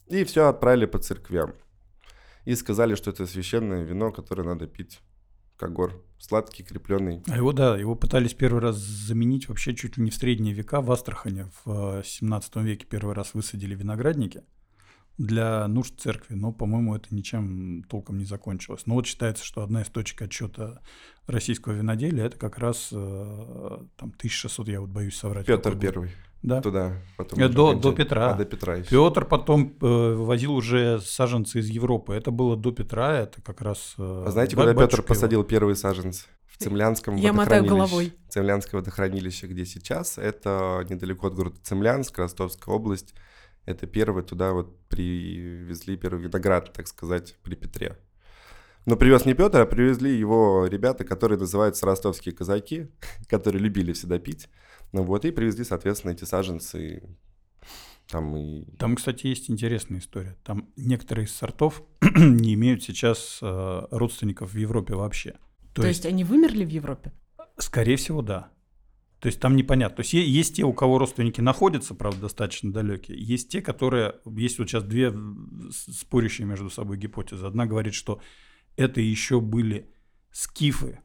[0.07, 1.53] И все отправили по церквям.
[2.45, 4.99] И сказали, что это священное вино, которое надо пить,
[5.57, 6.03] как гор.
[6.19, 7.23] Сладкий, крепленный.
[7.27, 10.81] А его, да, его пытались первый раз заменить вообще чуть ли не в средние века
[10.81, 11.51] в Астрахане.
[11.65, 14.43] В 17 веке первый раз высадили виноградники
[15.17, 18.83] для нужд церкви, но, по-моему, это ничем толком не закончилось.
[18.85, 20.81] Но вот считается, что одна из точек отчета
[21.27, 22.95] российского виноделия это как раз э,
[23.97, 25.45] там 1600, я вот боюсь соврать.
[25.45, 26.11] Петр Первый.
[26.41, 26.59] Да.
[26.59, 26.93] Туда.
[27.17, 28.31] Потом Э, до, до Петра.
[28.31, 28.89] А, до Петра еще.
[28.89, 32.15] Петр потом э, вывозил уже саженцы из Европы.
[32.15, 33.93] Это было до Петра, это как раз...
[33.99, 35.07] э, А знаете, куда батюшка Петр его.
[35.07, 36.25] посадил первые саженцы?
[36.47, 37.69] В Цемлянском Я мотаю водохранилище.
[37.91, 38.13] головой.
[38.29, 43.13] Цемлянское водохранилище, где сейчас, это недалеко от города Цемлянск, Ростовская область.
[43.65, 47.97] Это первый туда вот привезли первый виноград, так сказать, при Петре.
[48.85, 52.87] Но привез не Петр, а привезли его ребята, которые называются ростовские казаки,
[53.29, 54.49] которые любили всегда пить.
[54.91, 57.03] Ну вот, и привезли, соответственно, эти саженцы.
[58.09, 58.65] Там и...
[58.77, 60.35] Там, кстати, есть интересная история.
[60.43, 61.83] Там некоторые из сортов
[62.15, 65.35] не имеют сейчас э, родственников в Европе вообще.
[65.73, 66.05] То, есть...
[66.05, 67.13] они вымерли в Европе?
[67.57, 68.50] Скорее всего, да.
[69.21, 69.97] То есть там непонятно.
[69.97, 73.21] То есть есть те, у кого родственники находятся, правда, достаточно далекие.
[73.21, 74.15] Есть те, которые...
[74.25, 77.45] Есть вот сейчас две с- спорящие между собой гипотезы.
[77.45, 78.19] Одна говорит, что
[78.77, 79.91] это еще были
[80.31, 81.01] скифы,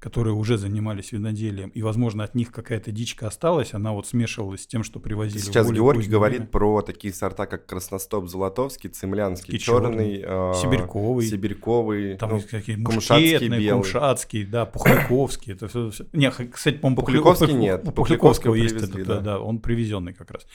[0.00, 4.66] которые уже занимались виноделием, и, возможно, от них какая-то дичка осталась, она вот смешивалась с
[4.66, 5.42] тем, что привозили.
[5.42, 6.50] Сейчас Георгий говорит время.
[6.50, 11.26] про такие сорта, как красностоп золотовский, цемлянский, И черный, э, Сибирьковый.
[11.26, 13.82] сибирьковый, Там ну, какие мушкетные, белый.
[13.82, 17.94] кумшатский, да, пухляковский, это все, Не, х- кстати, по-моему, Пухля- Пухляковский Пух- нет, У Пухляковского
[17.94, 19.20] Пухляковского есть привезли, этот, да.
[19.34, 20.46] да, он привезенный как раз.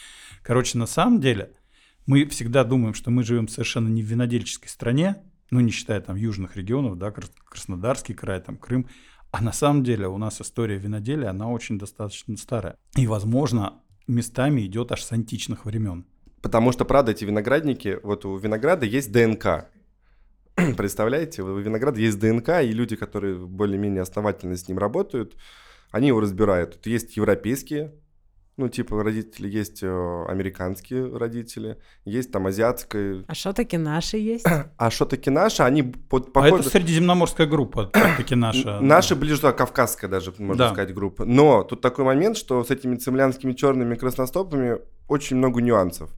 [0.42, 1.52] Короче, на самом деле,
[2.08, 5.18] мы всегда думаем, что мы живем совершенно не в винодельческой стране,
[5.52, 8.88] ну, не считая там южных регионов, да, Крас- Краснодарский край, там, Крым,
[9.38, 12.78] а на самом деле у нас история виноделия, она очень достаточно старая.
[12.96, 16.06] И, возможно, местами идет аж с античных времен.
[16.42, 19.68] Потому что, правда, эти виноградники, вот у винограда есть ДНК.
[20.78, 25.36] Представляете, у винограда есть ДНК, и люди, которые более-менее основательно с ним работают,
[25.92, 26.76] они его разбирают.
[26.76, 27.94] Тут есть европейские,
[28.58, 33.24] ну, типа родители, есть э, американские родители, есть там азиатская.
[33.28, 34.46] А что таки наши есть?
[34.78, 36.58] А что таки наши, они под А походу...
[36.58, 37.88] это средиземноморская группа,
[38.18, 38.80] таки наша.
[38.80, 40.74] Наши ближе туда, кавказская даже, можно Да.
[40.74, 41.26] сказать, группа.
[41.26, 46.10] Но тут такой момент, что с этими цемлянскими черными красностопами очень много нюансов.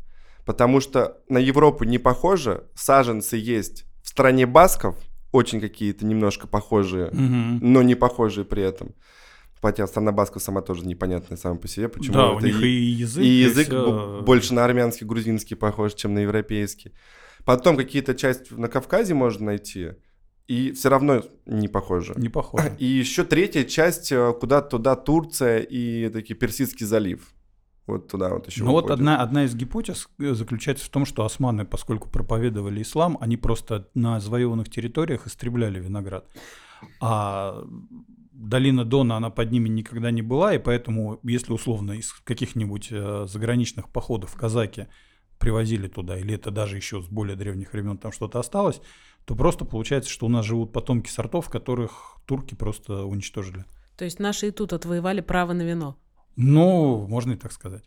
[0.45, 4.95] Потому что на Европу не похоже, саженцы есть в стране басков,
[5.33, 7.59] очень какие-то немножко похожие, Мгм.
[7.61, 8.93] но не похожие при этом.
[9.61, 12.67] Хотя страна басков сама тоже непонятная сама по себе, почему да, у это них и-
[12.67, 14.19] и язык, и язык всё.
[14.19, 16.91] б- больше на армянский, грузинский похож, чем на европейский.
[17.45, 19.93] Потом какие-то части на Кавказе можно найти,
[20.47, 22.13] и все равно не похоже.
[22.17, 22.75] не похоже.
[22.77, 27.33] И еще третья часть куда-то туда Турция и таки Персидский залив.
[27.87, 28.63] Вот туда вот еще.
[28.65, 33.37] Ну вот одна, одна из гипотез заключается в том, что османы, поскольку проповедовали ислам, они
[33.37, 36.25] просто на завоеванных территориях истребляли виноград.
[36.99, 37.63] А
[38.37, 43.25] долина Дона, она под ними никогда не была, и поэтому, если условно из каких-нибудь э,
[43.27, 44.87] заграничных походов казаки
[45.39, 48.81] привозили туда, или это даже еще с более древних времен там что-то осталось,
[49.25, 53.65] то просто получается, что у нас живут потомки сортов, которых турки просто уничтожили.
[53.97, 55.97] То есть наши и тут отвоевали право на вино.
[56.35, 57.83] Ну, можно и так сказать.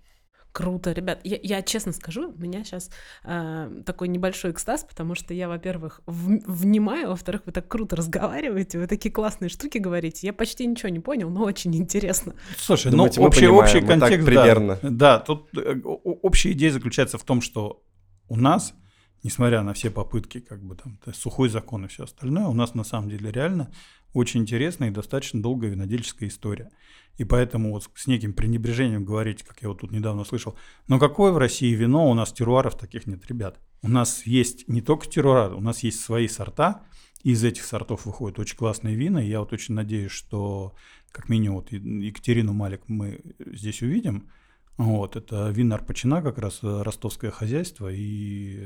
[0.52, 1.20] Круто, ребят.
[1.22, 2.90] Я, я честно скажу, у меня сейчас
[3.22, 8.86] такой небольшой экстаз, потому что я, во-первых, в- внимаю, во-вторых, вы так круто разговариваете, вы
[8.88, 10.26] такие классные штуки говорите.
[10.26, 12.34] Я почти ничего не понял, но очень интересно.
[12.56, 14.24] Слушай, Думаете, ну общий, понимаем, общий так контекст, да.
[14.26, 14.78] примерно.
[14.82, 17.84] Да, тут э, общая идея заключается в том, что
[18.28, 18.74] у нас,
[19.22, 22.84] несмотря на все попытки, как бы там сухой закон и все остальное, у нас на
[22.84, 23.70] самом деле реально
[24.12, 26.70] очень интересная и достаточно долгая винодельческая история.
[27.16, 30.56] И поэтому вот с неким пренебрежением говорить, как я вот тут недавно слышал,
[30.88, 33.60] ну какое в России вино, у нас теруаров таких нет, ребят.
[33.82, 36.82] У нас есть не только теруары, у нас есть свои сорта,
[37.22, 40.74] и из этих сортов выходят очень классные вина, и я вот очень надеюсь, что
[41.12, 44.30] как минимум вот Екатерину Малик мы здесь увидим.
[44.76, 48.58] Вот, это вина Арпачина, как раз э, ростовское хозяйство, и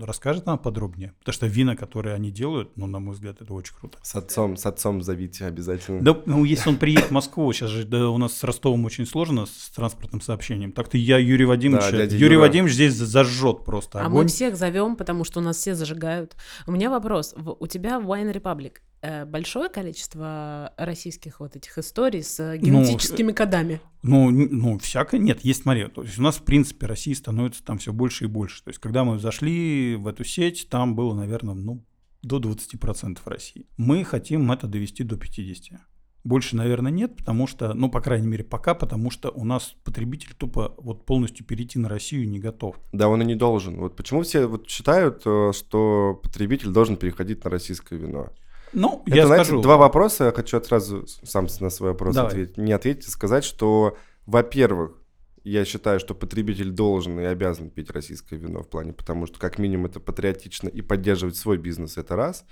[0.00, 1.14] расскажет она подробнее.
[1.20, 3.98] Потому что вина, которые они делают, ну, на мой взгляд, это очень круто.
[4.02, 6.00] С отцом, с отцом зовите обязательно.
[6.02, 9.06] Да, ну, если он приедет в Москву, сейчас же да, у нас с Ростовом очень
[9.06, 10.72] сложно с транспортным сообщением.
[10.72, 12.40] Так-то я Юрий Вадимович, Да, Юрий Юра.
[12.40, 14.28] Вадимович здесь зажжет просто А мы огонь.
[14.28, 16.34] всех зовем, потому что у нас все зажигают.
[16.66, 17.34] У меня вопрос.
[17.60, 18.78] У тебя Wine Republic
[19.26, 23.80] большое количество российских вот этих историй с э, генетическими кодами?
[24.02, 25.44] Ну, ну, всякое нет.
[25.44, 28.62] Есть, смотри, то есть у нас, в принципе, России становится там все больше и больше.
[28.64, 31.84] То есть, когда мы зашли в эту сеть, там было, наверное, ну,
[32.22, 33.66] до 20% России.
[33.76, 35.78] Мы хотим это довести до 50%.
[36.24, 40.34] Больше, наверное, нет, потому что, ну, по крайней мере, пока, потому что у нас потребитель
[40.34, 42.76] тупо вот полностью перейти на Россию не готов.
[42.92, 43.78] Да, он и не должен.
[43.78, 48.30] Вот почему все вот считают, э, что потребитель должен переходить на российское вино?
[48.72, 49.62] Ну, Это, я знаете, скажу.
[49.62, 50.24] два вопроса.
[50.26, 52.30] Я хочу сразу сам на свой вопрос Давай.
[52.30, 52.58] ответить.
[52.58, 55.02] Не ответить, сказать, что, во-первых,
[55.44, 59.58] я считаю, что потребитель должен и обязан пить российское вино в плане, потому что как
[59.58, 62.44] минимум это патриотично и поддерживать свой бизнес, это раз.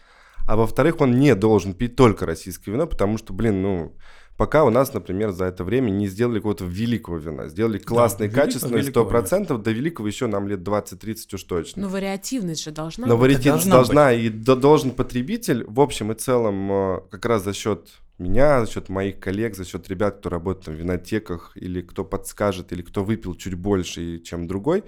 [0.46, 3.96] А во-вторых, он не должен пить только российское вино, потому что, блин, ну,
[4.36, 7.48] пока у нас, например, за это время не сделали какого-то великого вина.
[7.48, 11.82] Сделали классное, великого, качественное, великого, 100%, до великого еще нам лет 20-30 уж точно.
[11.82, 13.22] Ну, вариативность же должна Но быть.
[13.22, 17.52] вариативность должна должна, и до- должен потребитель, в общем и целом, э, как раз за
[17.52, 21.82] счет меня, за счет моих коллег, за счет ребят, кто работает там в винотеках, или
[21.82, 24.84] кто подскажет, или кто выпил чуть больше, чем другой,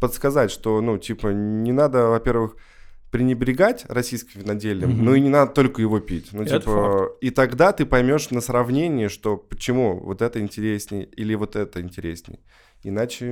[0.00, 2.56] подсказать, что, ну, типа, не надо, во-первых,
[3.12, 5.04] пренебрегать российским виноделием, Мгм.
[5.04, 6.30] ну и не надо только его пить.
[6.32, 11.34] Ну, Это типа, и тогда ты поймешь на сравнении, что почему вот это интереснее или
[11.34, 12.40] вот это интереснее.
[12.82, 13.26] Иначе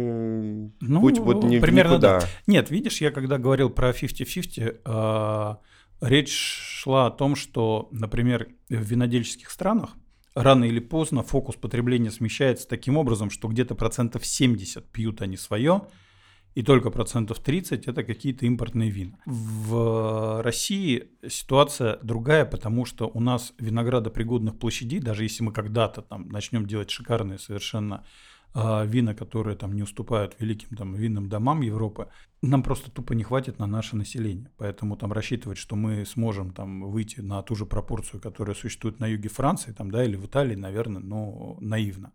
[0.81, 2.21] Ну, путь вот не, примерно никуда.
[2.47, 5.61] Нет, видишь, я когда говорил про 50-50, а,
[6.03, 9.97] речь шла о том, что, например, в винодельческих странах
[10.35, 15.83] рано или поздно фокус потребления смещается таким образом, что где-то процентов 70 пьют они свое,
[16.55, 19.19] и только процентов 30 это какие-то импортные вина.
[19.27, 26.29] В России ситуация другая, потому что у нас виноградопригодных площадей, даже если мы когда-то там
[26.29, 28.05] начнем делать шикарные совершенно
[28.53, 32.09] а, вина, которые там не уступают великим там винным домам Европы,
[32.43, 34.51] нам просто тупо не хватит на наше население.
[34.57, 39.07] Поэтому там рассчитывать, что мы сможем там выйти на ту же пропорцию, которая существует на
[39.07, 42.13] юге Франции, там, да, или в Италии, наверное, ну, наивно.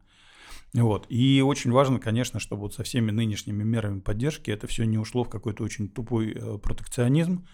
[0.82, 1.06] Вот.
[1.10, 5.24] И очень важно, конечно, чтобы вот со всеми нынешними мерами поддержки это все не ушло
[5.24, 7.48] в какой-то очень тупой э, протекционизм,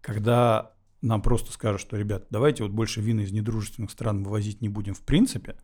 [0.00, 4.70] когда нам просто скажут, что, ребят, давайте вот больше вина из недружественных стран вывозить не
[4.70, 5.56] будем в принципе.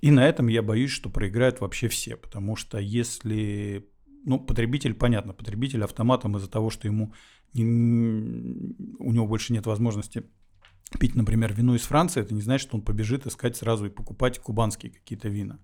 [0.00, 3.88] И на этом я боюсь, что проиграют вообще все, потому что если,
[4.24, 7.14] ну, потребитель, понятно, потребитель автоматом из-за того, что ему
[7.54, 10.24] у него больше нет возможности
[10.98, 14.38] пить, например, вино из Франции, это не значит, что он побежит искать сразу и покупать
[14.38, 15.58] кубанские какие-то вина.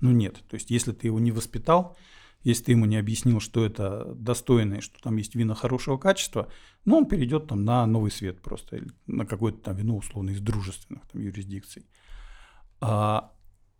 [0.00, 1.96] Ну нет, то есть если ты его не воспитал,
[2.42, 6.52] если ты ему не объяснил, что это достойно и что там есть вина хорошего качества,
[6.84, 10.40] ну он перейдет там на новый свет просто, или на какое-то там вино условно из
[10.40, 11.86] дружественных там юрисдикций.
[12.80, 13.32] А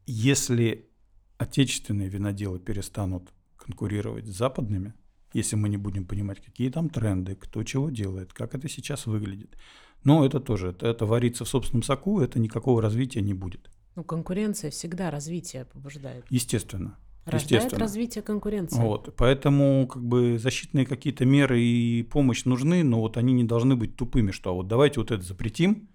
[0.06, 0.88] если
[1.36, 4.94] отечественные виноделы перестанут конкурировать с западными,
[5.34, 9.56] если мы не будем понимать, какие там тренды, кто чего делает, как это сейчас выглядит,
[10.04, 13.70] ну это тоже, это, это варится в собственном соку, это никакого развития не будет.
[13.96, 16.24] Ну, конкуренция всегда развитие побуждает.
[16.30, 16.98] Естественно.
[17.26, 18.78] Рождает развитие конкуренции.
[18.78, 23.76] Вот, поэтому как бы защитные какие-то меры и помощь нужны, но вот они не должны
[23.76, 25.88] быть тупыми, что а вот давайте вот это запретим,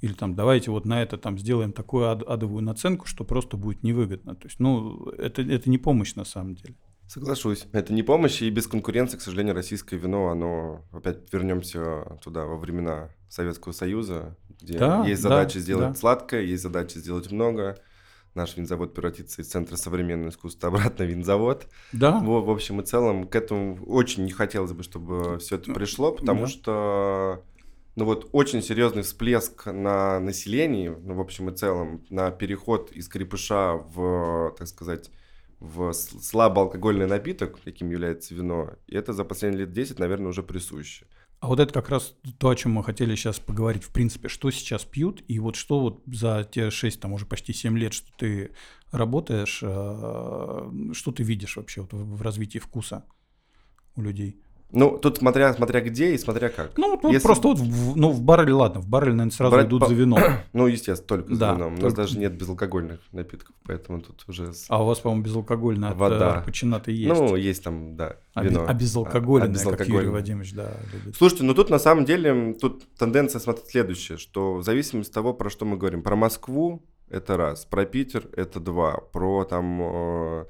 [0.00, 3.84] или там давайте вот на это там сделаем такую ад- адовую наценку, что просто будет
[3.84, 4.34] невыгодно.
[4.34, 6.74] То есть, ну, это, это не помощь на самом деле.
[7.08, 7.66] Соглашусь.
[7.72, 12.58] Это не помощь, и без конкуренции, к сожалению, российское вино, оно опять вернемся туда во
[12.58, 15.94] времена Советского Союза, где Да, есть да, задача сделать да.
[15.94, 17.78] сладкое, есть задача сделать много.
[18.34, 21.66] Наш винзавод превратится из центра современного искусства обратно в винзавод.
[21.92, 25.72] Да, В, в общем и целом, к этому очень не хотелось бы, чтобы все это
[25.72, 26.46] пришло, потому да.
[26.46, 27.44] что
[27.96, 33.08] ну вот очень серьезный всплеск на населении, ну, в общем и целом, на переход из
[33.08, 35.10] крепыша в, так сказать,
[35.60, 41.06] в слабоалкогольный напиток, каким является вино, и это за последние лет 10, наверное, уже присуще.
[41.40, 43.84] А вот это как раз то, о чем мы хотели сейчас поговорить.
[43.84, 47.52] В принципе, что сейчас пьют, и вот что вот за те 6, там уже почти
[47.52, 48.50] 7 лет, что ты
[48.90, 53.04] работаешь, э, что ты видишь вообще вот в развитии вкуса
[53.94, 54.40] у людей?
[54.70, 56.76] Ну, тут смотря, смотря где и смотря как.
[56.76, 59.50] Ну, вот, вот Если- просто вот, в, ну, в барреле, ладно, в барреле, наверное, сразу
[59.54, 60.20] Брать идут по- за вином.
[60.52, 61.68] Ну, естественно, только Да, вином.
[61.68, 64.52] У нас только- даже нет безалкогольных напитков, поэтому тут уже...
[64.68, 66.34] А у вас, по-моему, безалкогольное от Вода.
[66.34, 67.08] Арпачината есть.
[67.08, 68.66] Ну, есть там, да, а, вино.
[68.68, 70.10] а безалкогольное, А, а как Юрий безалкогольное.
[70.12, 71.16] Вадимович, да, любит.
[71.16, 75.32] Слушайте, ну тут на самом деле, тут тенденция смотреть следующая, что в зависимости от того,
[75.32, 76.02] про что мы говорим.
[76.02, 80.44] Про Москву это раз, про Питер это два, про там...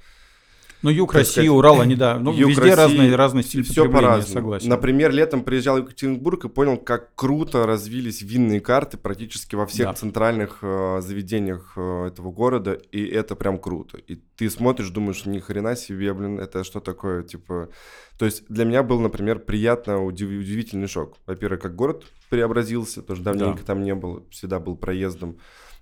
[0.83, 3.91] Ну, юг России, сказать, Урал, они, да, ну, юг везде России, разный, разный стиль все
[3.91, 4.23] по-разному.
[4.35, 4.69] согласен.
[4.69, 9.89] Например, летом приезжал в Екатеринбург и понял, как круто развились винные карты практически во всех
[9.89, 9.93] Да.
[9.95, 13.99] центральных э, заведениях э, этого города, и это прям круто.
[13.99, 17.69] И ты смотришь, думаешь, ни хрена себе, блин, это что такое, типа...
[18.19, 21.17] То есть для меня был, например, приятно удив- удивительный шок.
[21.27, 23.65] Во-первых, как город преобразился, потому что давненько Да.
[23.67, 25.39] там не был, всегда был проездом.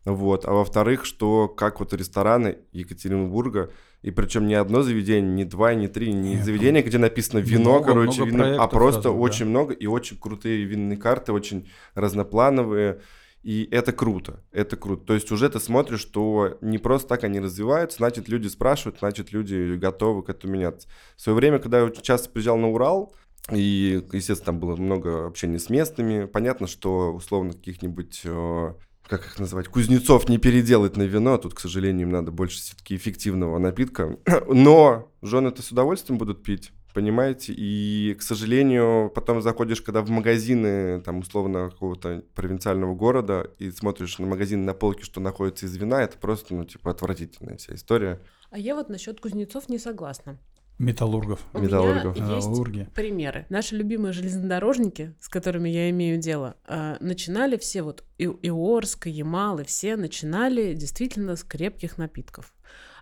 [0.07, 0.45] Вот.
[0.47, 5.89] А во-вторых, что как вот рестораны Екатеринбурга, и причем не одно заведение, не два, не
[5.89, 9.11] три, не Нет, заведение, где написано вино, много, короче, много вино, а просто да.
[9.11, 13.01] очень много и очень крутые винные карты, очень разноплановые.
[13.43, 15.05] И это круто, это круто.
[15.07, 19.33] То есть уже ты смотришь, что не просто так они развиваются, значит, люди спрашивают, значит,
[19.33, 20.87] люди готовы к этому меняться.
[21.17, 23.13] В свое время, когда я часто приезжал на Урал,
[23.53, 28.75] и, естественно, там было много общения с местными, понятно, что условно каких-нибудь э,
[29.09, 32.97] как их называть, кузнецов не переделать на вино, тут, к сожалению, им надо больше все-таки
[32.97, 39.83] эффективного напитка, но жены это с удовольствием будут пить, понимаете, и, к сожалению, потом заходишь,
[39.83, 45.21] когда в магазины, там, условно, какого-то провинциального города, и смотришь на магазин на полке, что
[45.21, 48.21] находится из вина, это просто, ну, типа, отвратительная вся история.
[48.51, 50.39] А я вот насчет кузнецов не согласна.
[50.79, 51.41] Металлургов.
[51.55, 52.17] У Металлургов.
[52.17, 52.89] меня есть Металлурги.
[52.95, 53.47] примеры.
[53.49, 59.07] Наши любимые железнодорожники, с которыми я имею дело, а, начинали все вот и, и Орск,
[59.07, 62.53] и Ямал, и все начинали действительно с крепких напитков.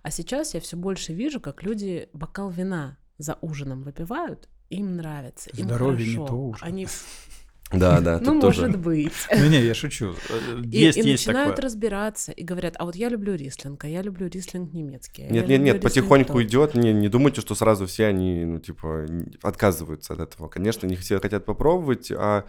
[0.02, 5.50] А сейчас я все больше вижу, как люди бокал вина за ужином выпивают, им нравится,
[5.50, 6.26] им Здоровье не хорошо.
[6.28, 6.62] то уж.
[6.62, 6.86] Они,
[7.74, 8.62] Да, да, ну, тоже.
[8.62, 9.12] может быть.
[9.36, 10.14] Ну не, я шучу.
[10.64, 11.64] И, Есть, и есть начинают такое.
[11.64, 15.24] разбираться и говорят, а вот я люблю рислинг, а я люблю рислинг немецкий.
[15.24, 16.42] а Нет, нет, нет, потихоньку тот».
[16.42, 16.74] идет.
[16.74, 19.06] Не, не думайте, что сразу все они, ну, типа,
[19.42, 20.48] отказываются от этого.
[20.48, 22.44] Конечно, не все хотят попробовать, а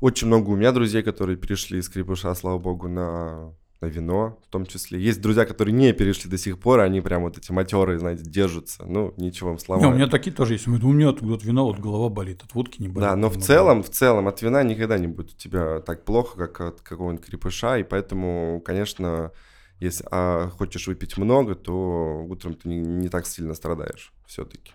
[0.00, 4.48] очень много у меня друзей, которые перешли из крепыша, слава богу, на, на вино в
[4.48, 5.00] том числе.
[5.00, 8.84] Есть друзья, которые не перешли до сих пор, они прям вот эти матерые, знаете, держатся.
[8.86, 9.80] Ну, ничего, им слава.
[9.80, 10.66] Не, у меня такие тоже есть.
[10.66, 13.08] У меня тут вот вино, вот голова болит, от водки не болит.
[13.08, 16.04] Да, но в вино целом, в целом от вина никогда не будет у тебя так
[16.04, 19.32] плохо, как от какого-нибудь крепыша, и поэтому, конечно,
[19.80, 24.72] если а, хочешь выпить много, то утром ты не, не так сильно страдаешь все-таки.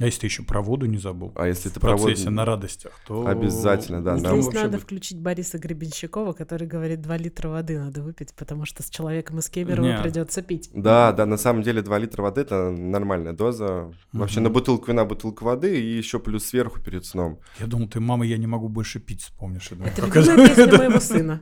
[0.00, 1.32] А если ты еще про воду не забыл?
[1.36, 3.26] А если ты в процессе провод- на радостях, то...
[3.26, 7.78] Обязательно, да, нам Здесь вообще надо будет- включить Бориса Гребенщикова, который говорит, 2 литра воды
[7.78, 10.68] надо выпить, потому что с человеком из Кемерово придется пить.
[10.74, 13.92] Да, да, на самом деле 2 литра воды это нормальная доза.
[14.12, 14.44] Вообще Мгм.
[14.44, 17.38] на бутылку вина бутылка воды и еще плюс сверху перед сном.
[17.60, 19.68] Я думал, ты, мама, я не могу больше пить, вспомнишь.
[19.68, 21.40] Думаю, Это любимая это- песня моего сына.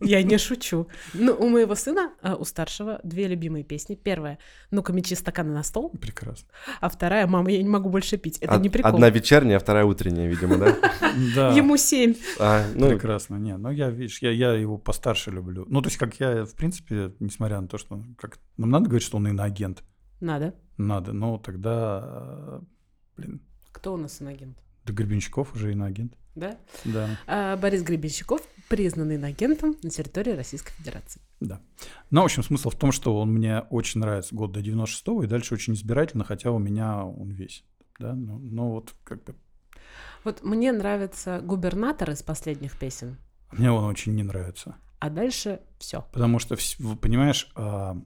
[0.00, 0.88] Я не шучу.
[1.12, 3.94] Ну, у моего сына, а, у старшего, две любимые песни.
[3.94, 4.38] Первая
[4.70, 6.48] «Ну-ка, мечи стаканы на стол», Прекрасно.
[6.80, 8.38] а вторая «Мама, я не могу больше пить».
[8.38, 8.94] Это Од- не прикол.
[8.94, 10.76] Одна вечерняя, а вторая утренняя, видимо, да?
[11.34, 11.50] Да.
[11.52, 12.14] Ему семь.
[12.38, 13.36] А, ну, Прекрасно.
[13.36, 15.66] Не, ну я, видишь, я, его постарше люблю.
[15.68, 18.02] Ну, то есть, как я, в принципе, несмотря на то, что...
[18.56, 19.82] нам надо говорить, что он иноагент?
[20.20, 20.54] Надо.
[20.76, 22.60] Надо, но тогда...
[23.16, 23.40] Блин,
[23.72, 24.56] Кто у нас инагент?
[24.86, 26.14] да Гребенщиков уже иноагент.
[26.36, 26.56] Да?
[26.84, 31.20] Да, А, Борис Гребенщиков признан инагентом на территории Российской Федерации.
[31.40, 31.60] да.
[32.10, 35.26] Ну, в общем, смысл в том, что он мне очень нравится год до 96-го, и
[35.26, 37.64] дальше очень избирательно, хотя у меня он весь.
[38.00, 39.34] Да, ну, ну вот как бы...
[40.24, 43.18] Вот мне нравится губернатор из последних песен,
[43.52, 44.76] Мне он очень не нравится.
[45.00, 46.06] а дальше все.
[46.12, 46.56] Потому что,
[47.00, 47.96] понимаешь, а,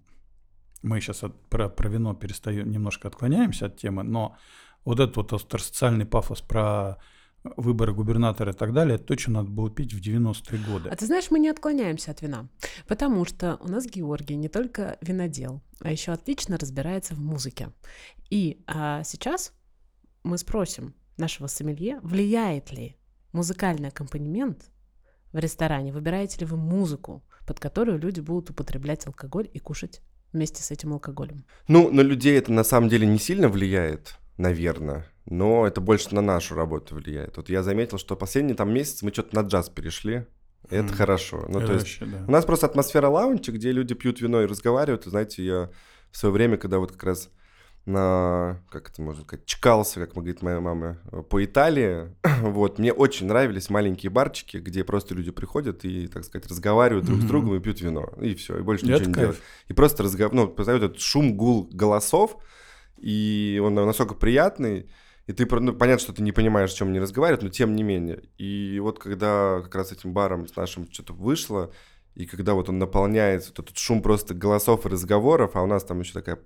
[0.83, 4.37] мы сейчас про, про вино перестаем, немножко отклоняемся от темы, но
[4.85, 6.99] вот этот вот остросоциальный пафос про
[7.57, 10.89] выборы губернатора и так далее, это то, что надо было пить в 90-е годы.
[10.89, 12.49] А ты знаешь, мы не отклоняемся от вина,
[12.89, 17.71] потому что у нас Георгий не только винодел, а еще отлично разбирается в музыке.
[18.31, 19.53] И а, сейчас
[20.25, 22.97] мы спросим нашего сомелье, влияет ли
[23.33, 24.71] музыкальный аккомпанемент
[25.33, 30.01] в ресторане, выбираете ли вы музыку, под которую люди будут употреблять алкоголь и кушать
[30.33, 31.45] вместе с этим алкоголем.
[31.69, 36.23] Ну, на людей это на самом деле не сильно влияет, наверное, но это больше на
[36.23, 37.37] нашу работу влияет.
[37.37, 40.27] Вот я заметил, что последний там месяц мы что-то на джаз перешли,
[40.71, 40.95] и это Мгм.
[40.95, 41.45] хорошо.
[41.49, 42.25] Ну, Это то есть вообще, да.
[42.27, 45.07] у нас просто атмосфера лаунча, где люди пьют вино и разговаривают.
[45.07, 45.71] И знаете, я
[46.11, 47.29] в свое время, когда вот как раз
[47.87, 52.93] на, как это можно сказать, чкался, как говорит моя мама, э, по Италии, вот, мне
[52.93, 57.57] очень нравились маленькие барчики, где просто люди приходят и, так сказать, разговаривают друг с другом
[57.57, 59.27] и пьют вино, и все, и больше Это ничего не кайф.
[59.27, 59.43] делают.
[59.69, 62.39] И просто разговаривают, ну, познают этот шум, гул голосов,
[62.97, 64.91] и он настолько приятный,
[65.27, 67.83] и ты, ну, понятно, что ты не понимаешь, о чем они разговаривают, но тем не
[67.83, 68.23] менее.
[68.39, 71.71] И вот когда как раз этим баром с нашим что-то вышло,
[72.15, 75.85] и когда вот он наполняется, вот этот шум просто голосов и разговоров, а у нас
[75.85, 76.39] там еще такая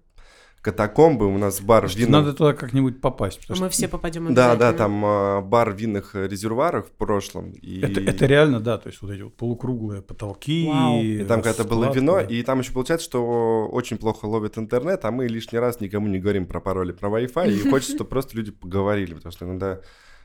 [0.63, 2.21] катакомбы, у нас бар Слушайте, винных...
[2.21, 3.41] Надо туда как-нибудь попасть.
[3.41, 7.53] потому Мы что все попадем Да, да, там а, бар в винных резервуарах в прошлом.
[7.53, 7.81] И...
[7.81, 10.67] Это, это реально, да, то есть вот эти вот полукруглые потолки.
[10.67, 11.01] Вау.
[11.01, 15.11] И там когда-то было вино, и там еще получается, что очень плохо ловит интернет, а
[15.11, 18.51] мы лишний раз никому не говорим про пароли, про Wi-Fi, и хочется, чтобы просто люди
[18.51, 19.81] поговорили, потому что иногда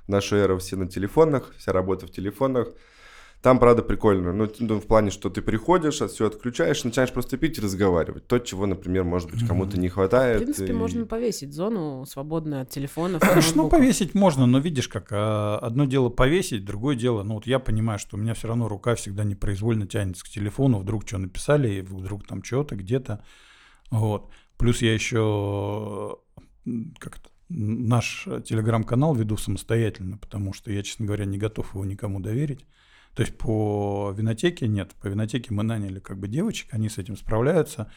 [0.08, 2.70] нашу эру все на телефонах, вся работа в телефонах.
[3.44, 4.32] Там, правда, прикольно.
[4.32, 8.26] Ну, ну, в плане, что ты приходишь, все отключаешь, начинаешь просто пить и разговаривать.
[8.26, 10.42] То, чего, например, может быть, кому-то не В хватает.
[10.42, 13.22] принципе, и- можно повесить зону, свободную от телефонов.
[13.54, 17.60] Ну, повесить можно, но видишь, как а, одно дело повесить, другое дело, ну вот я
[17.60, 21.70] понимаю, что у меня все равно рука всегда непроизвольно тянется к телефону, вдруг что написали,
[21.70, 23.26] и вдруг там что-то где-то.
[23.92, 24.30] Вот.
[24.58, 26.18] Плюс я еще
[26.98, 31.84] как это, наш э, телеграм-канал веду самостоятельно, потому что я, честно говоря, не готов его
[31.84, 32.66] никому доверить.
[33.16, 34.94] То есть по винотеке нет.
[35.02, 37.92] По винотеке мы наняли как бы девочек, они с этим справляются,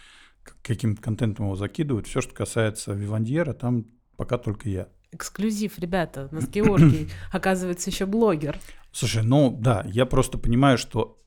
[0.63, 2.07] каким-то контентом его закидывают.
[2.07, 3.87] Все, что касается Вивандьера, там
[4.17, 4.89] пока только я.
[5.13, 8.59] Эксклюзив, ребята, у нас Георгий, оказывается, еще блогер.
[8.93, 11.23] Слушай, ну да, я просто понимаю, что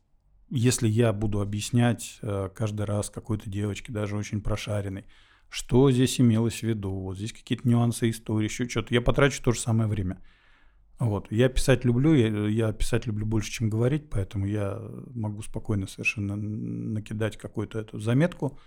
[0.50, 5.06] если я буду объяснять э, каждый раз какой-то девочке, даже очень прошаренной,
[5.50, 9.52] что здесь имелось в виду, вот здесь какие-то нюансы истории, еще что-то, я потрачу то
[9.52, 10.22] же самое время.
[11.00, 11.32] Вот.
[11.32, 14.82] Я писать люблю, я, я писать люблю больше, чем говорить, поэтому я
[15.16, 18.60] могу спокойно совершенно накидать какую-то эту заметку,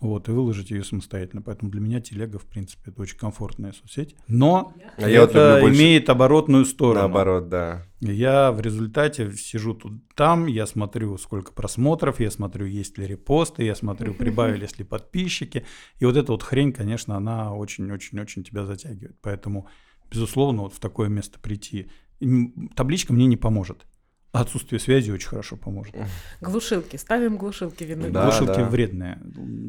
[0.00, 1.42] вот, и выложить ее самостоятельно.
[1.42, 4.16] Поэтому для меня телега, в принципе, это очень комфортная соцсеть.
[4.28, 7.00] Но а это вот имеет оборотную сторону.
[7.00, 7.86] Наоборот, да.
[8.00, 13.64] Я в результате сижу тут там, я смотрю, сколько просмотров, я смотрю, есть ли репосты,
[13.64, 15.66] я смотрю, прибавились ли подписчики.
[15.98, 19.16] И вот эта вот хрень, конечно, она очень-очень-очень тебя затягивает.
[19.20, 19.68] Поэтому,
[20.10, 21.88] безусловно, вот в такое место прийти.
[22.74, 23.86] Табличка мне не поможет.
[24.32, 25.96] Отсутствие связи очень хорошо поможет.
[26.40, 26.96] Глушилки.
[26.96, 28.10] Ставим глушилки винные.
[28.10, 28.68] Да, глушилки да.
[28.68, 29.20] вредные.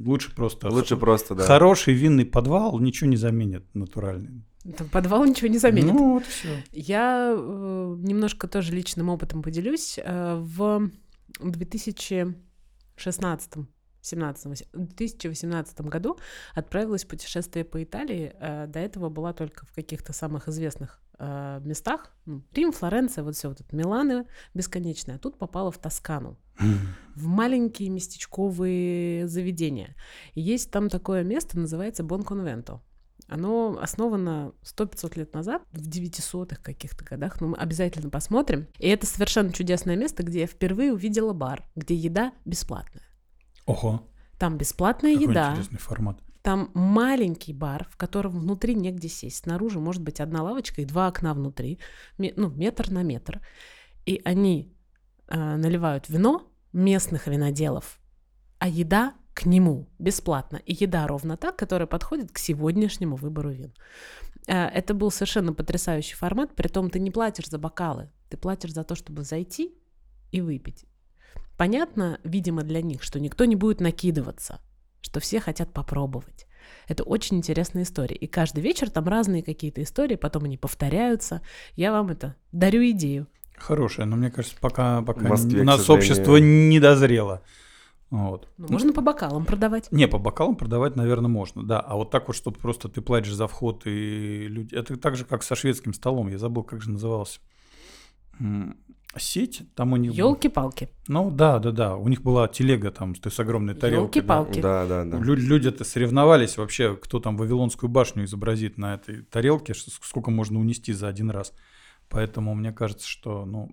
[0.06, 0.70] Лучше просто...
[0.70, 1.46] Лучше просто, да.
[1.46, 4.44] Хороший винный подвал ничего не заменит натуральный.
[4.92, 5.94] Подвал ничего не заменит.
[5.94, 6.64] Ну, вот все.
[6.72, 9.98] Я э, немножко тоже личным опытом поделюсь.
[9.98, 10.92] Э, в
[11.40, 13.54] 2016
[14.02, 16.18] 17, 2018 году
[16.54, 18.34] отправилась в путешествие по Италии.
[18.40, 22.12] Э, до этого была только в каких-то самых известных э, местах.
[22.26, 25.16] Ну, Рим, Флоренция, вот все вот это, Миланы бесконечное.
[25.16, 26.38] А тут попала в Тоскану.
[27.16, 29.96] В маленькие местечковые заведения.
[30.34, 32.82] И есть там такое место, называется Бон Конвенто.
[33.28, 38.68] Оно основано 100-500 лет назад, в 900-х каких-то годах, но мы обязательно посмотрим.
[38.78, 43.04] И это совершенно чудесное место, где я впервые увидела бар, где еда бесплатная.
[43.72, 44.08] Ого.
[44.38, 45.52] Там бесплатная Какой еда.
[45.52, 46.20] интересный формат.
[46.42, 49.44] Там маленький бар, в котором внутри негде сесть.
[49.44, 51.80] Снаружи может быть одна лавочка и два окна внутри,
[52.18, 53.42] ну, метр на метр.
[54.08, 54.74] И они
[55.28, 58.00] э, наливают вино местных виноделов,
[58.58, 60.58] а еда к нему бесплатно.
[60.66, 63.74] И еда ровно так, которая подходит к сегодняшнему выбору вин.
[64.48, 68.74] Э, это был совершенно потрясающий формат, при том ты не платишь за бокалы, ты платишь
[68.74, 69.76] за то, чтобы зайти
[70.32, 70.86] и выпить.
[71.62, 74.60] Понятно, видимо, для них, что никто не будет накидываться,
[75.00, 76.48] что все хотят попробовать.
[76.88, 78.16] Это очень интересная история.
[78.16, 81.44] И каждый вечер там разные какие-то истории, потом они повторяются.
[81.76, 83.28] Я вам это дарю идею.
[83.56, 87.44] Хорошая, но мне кажется, пока, пока Москве, у нас общество не дозрело.
[88.10, 88.50] Вот.
[88.58, 89.92] Ну, можно по бокалам продавать.
[89.92, 91.80] Не, по бокалам продавать, наверное, можно, да.
[91.80, 94.74] А вот так вот, чтобы просто ты платишь за вход и люди...
[94.74, 96.30] Это так же, как со шведским столом.
[96.30, 97.40] Я забыл, как же назывался
[99.18, 100.14] сеть, там у них...
[100.14, 100.90] Елки-палки.
[101.08, 101.96] Ну да, да, да.
[101.96, 104.22] У них была телега там то есть огромной тарелкой.
[104.22, 104.62] Елки-палки.
[104.62, 105.18] Да, да, да.
[105.18, 110.94] Люди, люди-то соревновались вообще, кто там Вавилонскую башню изобразит на этой тарелке, сколько можно унести
[110.94, 111.54] за один раз.
[112.10, 113.72] Поэтому мне кажется, что, ну,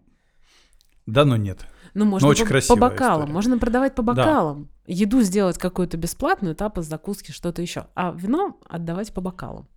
[1.06, 1.66] да, но нет.
[1.94, 3.32] Ну, можно но очень по, по бокалам, история.
[3.32, 4.64] можно продавать по бокалам.
[4.64, 4.92] Да.
[4.92, 7.86] Еду сделать какую-то бесплатную, тапос, закуски, что-то еще.
[7.94, 9.68] А вино отдавать по бокалам.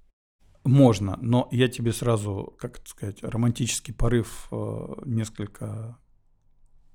[0.64, 5.98] Можно, но я тебе сразу, как это сказать, романтический порыв э, несколько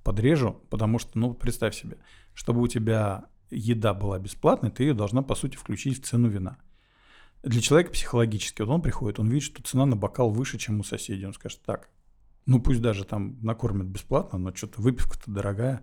[0.04, 1.98] подрежу, потому что, ну, представь себе,
[2.32, 6.58] чтобы у тебя еда была бесплатной, ты ее должна, по сути, включить в цену вина.
[7.42, 10.84] Для человека психологически, вот он приходит, он видит, что цена на бокал выше, чем у
[10.84, 11.90] соседей, он скажет, так,
[12.44, 15.82] ну пусть даже там накормят бесплатно, но что-то выпивка-то дорогая,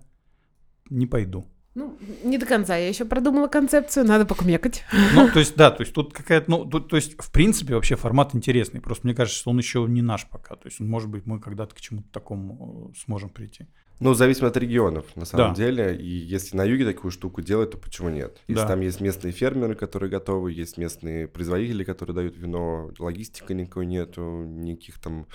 [0.89, 1.52] не пойду.
[1.76, 2.76] Ну, не до конца.
[2.78, 4.84] Я еще продумала концепцию, надо покумекать.
[5.15, 7.95] Ну, то есть, да, то есть тут какая-то, ну, то, то есть, в принципе, вообще
[7.95, 8.80] формат интересный.
[8.80, 10.55] Просто мне кажется, что он еще не наш пока.
[10.55, 13.65] То есть, может быть, мы когда-то к чему-то такому э, сможем прийти.
[13.99, 15.55] Ну, зависит от регионов, на самом да.
[15.55, 15.95] деле.
[15.95, 18.38] И если на юге такую штуку делать, то почему нет?
[18.47, 18.67] Если да.
[18.67, 24.21] там есть местные фермеры, которые готовы, есть местные производители, которые дают вино, логистика никакой нету,
[24.45, 25.28] никаких там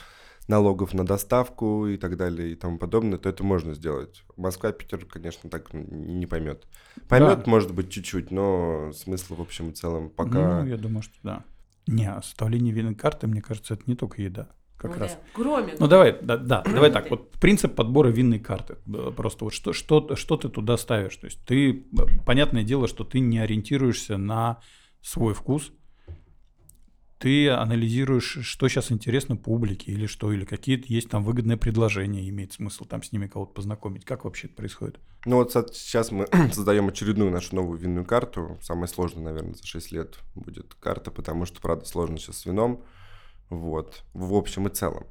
[0.49, 4.25] налогов на доставку и так далее и тому подобное, то это можно сделать.
[4.37, 6.67] Москва, Питер, конечно, так не поймет.
[7.09, 7.51] Поймет, да.
[7.51, 10.63] может быть, чуть-чуть, но смысла в общем и целом пока...
[10.63, 11.45] Ну, я думаю, что да.
[11.87, 14.49] Не, составление винной карты, мне кажется, это не только еда.
[14.79, 15.19] Как ну, раз.
[15.33, 15.75] Кроме.
[15.79, 17.11] Ну давай, да, да давай так.
[17.11, 18.77] Вот принцип подбора винной карты.
[19.17, 21.17] Просто вот что, что, что ты туда ставишь.
[21.17, 21.85] То есть ты,
[22.25, 24.61] понятное дело, что ты не ориентируешься на
[25.03, 25.73] свой вкус,
[27.19, 32.53] ты анализируешь, что сейчас интересно публике, или что, или какие-то есть там выгодные предложения, имеет
[32.53, 34.05] смысл там с ними кого-то познакомить.
[34.05, 34.99] Как вообще это происходит?
[35.25, 38.59] Ну вот сейчас мы создаем очередную нашу новую винную карту.
[38.63, 42.83] Самая сложная, наверное, за 6 лет будет карта, потому что, правда, сложно сейчас с вином.
[43.51, 45.07] Вот, в общем и целом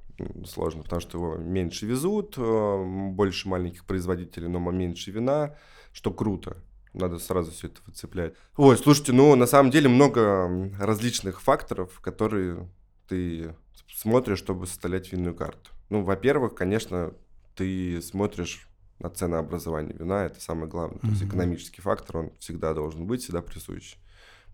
[0.46, 5.56] сложно, потому что его меньше везут, э, больше маленьких производителей, но меньше вина,
[5.92, 6.58] что круто.
[6.98, 8.34] Надо сразу все это выцеплять.
[8.56, 12.70] Ой, слушайте, ну, на самом деле много различных факторов, которые
[13.08, 13.56] ты
[13.94, 15.72] смотришь, чтобы составлять винную карту.
[15.90, 17.14] Ну, во-первых, конечно,
[17.56, 18.68] ты смотришь
[19.00, 21.00] на ценообразование вина, это самое главное.
[21.00, 23.96] То есть экономический фактор, он всегда должен быть, всегда присущ.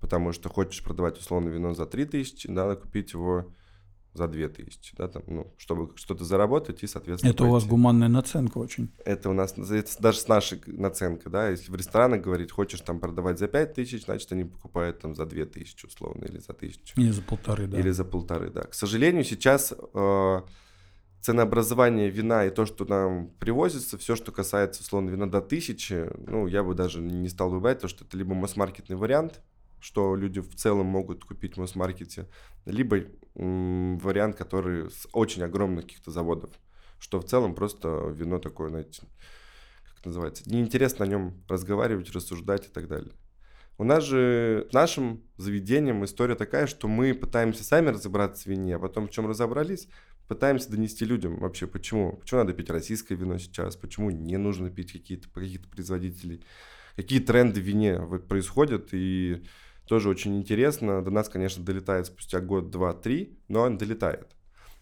[0.02, 3.54] Потому что хочешь продавать условно вино за 3000, надо купить его
[4.14, 7.72] за 2000, да, там, ну, чтобы что-то заработать и, соответственно, Это у вас пойти.
[7.72, 8.92] гуманная наценка очень.
[9.06, 13.00] Это у нас, это даже с нашей наценкой, да, если в ресторанах говорить, хочешь там
[13.00, 16.94] продавать за 5000, значит, они покупают там за 2000 условно или за 1000.
[16.96, 17.80] Или за полторы, да.
[17.80, 18.62] Или за полторы, да.
[18.62, 20.42] К сожалению, сейчас э,
[21.22, 26.48] ценообразование вина и то, что нам привозится, все, что касается, условно, вина до тысячи, ну,
[26.48, 29.42] я бы даже не стал выбирать, потому что это либо масс-маркетный вариант,
[29.84, 32.30] что люди в целом могут купить в масс-маркете,
[32.66, 33.04] либо
[33.36, 36.52] вариант, который с очень огромных каких-то заводов,
[37.00, 39.02] что в целом просто вино такое, знаете,
[39.94, 43.12] как называется, неинтересно о нем разговаривать, рассуждать и так далее.
[43.78, 48.80] У нас же, нашим заведением история такая, что мы пытаемся сами разобраться в вине, а
[48.80, 49.90] потом в чем разобрались,
[50.30, 52.14] пытаемся донести людям вообще, почему.
[52.14, 56.46] Почему надо пить российское вино сейчас, почему не нужно пить какие-то каких-то производителей,
[56.96, 59.44] какие тренды в вине происходят, и
[59.86, 61.04] тоже очень интересно.
[61.04, 64.28] До нас, конечно, долетает спустя год, два, три, но он долетает.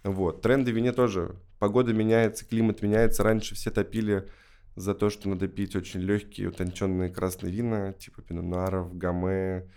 [0.04, 0.42] Вот.
[0.42, 1.36] Тренды в вине тоже.
[1.60, 3.24] Погода меняется, климат меняется.
[3.24, 4.28] Раньше все топили
[4.76, 9.68] за то, что надо пить очень легкие, утонченные красные вина, типа пинонаров, гаме,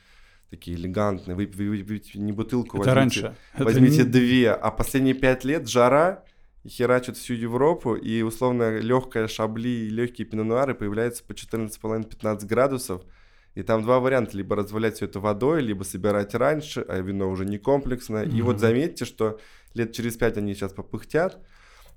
[0.51, 1.35] такие элегантные.
[1.35, 3.37] Вы, вы, вы- не бутылку, Это возьмите, раньше.
[3.55, 4.53] Это возьмите не- две.
[4.53, 6.25] А последние пять лет жара
[6.67, 13.03] херачит всю Европу, и условно легкая шабли и легкие пинонуары появляются по 14,5-15 градусов.
[13.55, 17.45] И там два варианта, либо развалять все это водой, либо собирать раньше, а вино уже
[17.45, 18.25] не комплексное.
[18.25, 19.39] И вот заметьте, что
[19.75, 21.39] лет через пять они сейчас попыхтят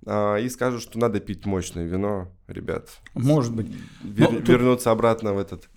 [0.06, 2.90] а, и скажут, что надо пить мощное вино, ребят.
[3.16, 3.68] Может быть.
[4.04, 5.70] Вер- Ну, тут- Вернуться обратно в этот...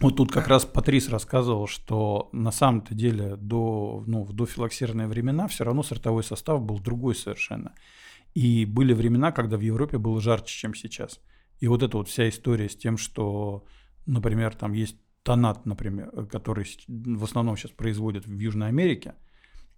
[0.00, 5.46] Вот тут как раз Патрис рассказывал, что на самом-то деле до, ну, в дофилоксерные времена
[5.48, 7.74] все равно сортовой состав был другой совершенно.
[8.34, 11.20] И были времена, когда в Европе было жарче, чем сейчас.
[11.60, 13.64] И вот эта вот вся история с тем, что,
[14.06, 19.14] например, там есть тонат, например, э, который в основном сейчас производят в Южной Америке,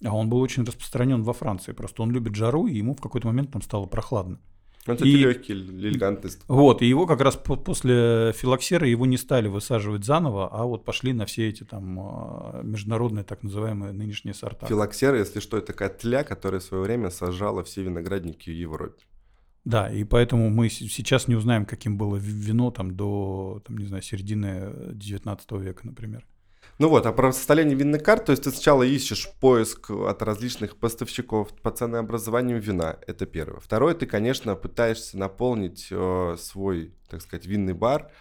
[0.04, 1.72] а он был очень распространен во Франции.
[1.72, 4.38] Просто он любит жару, и ему в какой-то момент там стало прохладно.
[4.86, 6.30] Ну, кстати, И- легкий, элегантный.
[6.46, 10.84] Вот, и его как раз по- после филоксера его не стали высаживать заново, а вот
[10.84, 14.66] пошли на все эти там а, международные так называемые нынешние сорта.
[14.66, 19.02] Филоксера, если что, это такая тля, которая в свое время сажала все виноградники в Европе.
[19.66, 23.86] Да, и поэтому мы сейчас не узнаем, каким было ви- вино там до, там, не
[23.86, 26.24] знаю, середины 19 века, например.
[26.78, 30.76] Ну вот, а про составление винных карт, то есть ты сначала ищешь поиск от различных
[30.76, 33.58] поставщиков по ценообразованию вина, это первое.
[33.58, 38.12] Второе, ты, конечно, пытаешься наполнить э, свой, так сказать, винный бар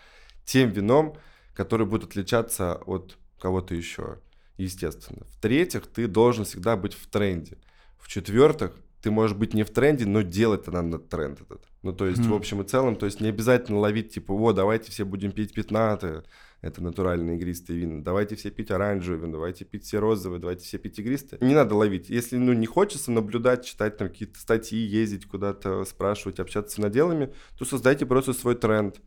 [0.45, 1.15] тем вином,
[1.53, 4.17] который будет отличаться от кого-то еще,
[4.57, 5.27] естественно.
[5.27, 7.59] В-третьих, ты должен всегда быть в тренде.
[7.99, 8.71] В-четвертых,
[9.05, 11.63] ты можешь быть не в тренде, но делать надо тренд этот.
[11.83, 12.31] Ну, то есть, Мгм.
[12.31, 15.53] в общем и целом, то есть не обязательно ловить, типа, о, давайте все будем пить
[15.53, 16.23] пятнатые,
[16.61, 18.03] это натуральные игристые вина.
[18.03, 21.37] Давайте все пить оранжевые вина, давайте пить все розовые, давайте все пить игристые.
[21.39, 22.09] Не надо ловить.
[22.09, 27.31] Если ну, не хочется наблюдать, читать там какие-то статьи, ездить куда-то, спрашивать, общаться с виноделами,
[27.59, 29.01] то создайте просто свой тренд.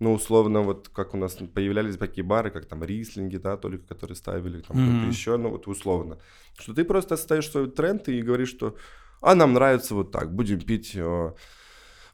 [0.00, 4.16] Ну, условно, вот как у нас появлялись такие бары, как там рислинги, да, только которые
[4.16, 6.16] ставили, там кто-то еще, ну, вот условно.
[6.58, 8.76] Что ты просто ставишь свой тренд и говоришь, что
[9.22, 11.32] а нам нравится вот так, будем пить э,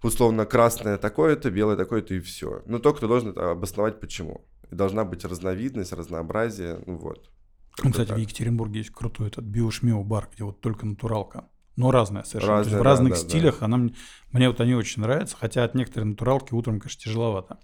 [0.03, 2.63] условно красное такое-то, белое такое-то и все.
[2.67, 4.47] Но только ты должен обосновать почему.
[4.71, 7.31] И должна быть разновидность, разнообразие, ну вот.
[7.83, 8.19] Ну, кстати, так.
[8.19, 11.49] в Екатеринбурге есть крутой этот биошмио бар, где вот только натуралка.
[11.77, 12.59] Но разная совершенно.
[12.59, 13.29] Разная, в да, разных да, да.
[13.29, 13.95] стилях она мне,
[14.33, 17.61] мне вот они очень нравятся, хотя от некоторых натуралки утром, конечно, тяжеловато.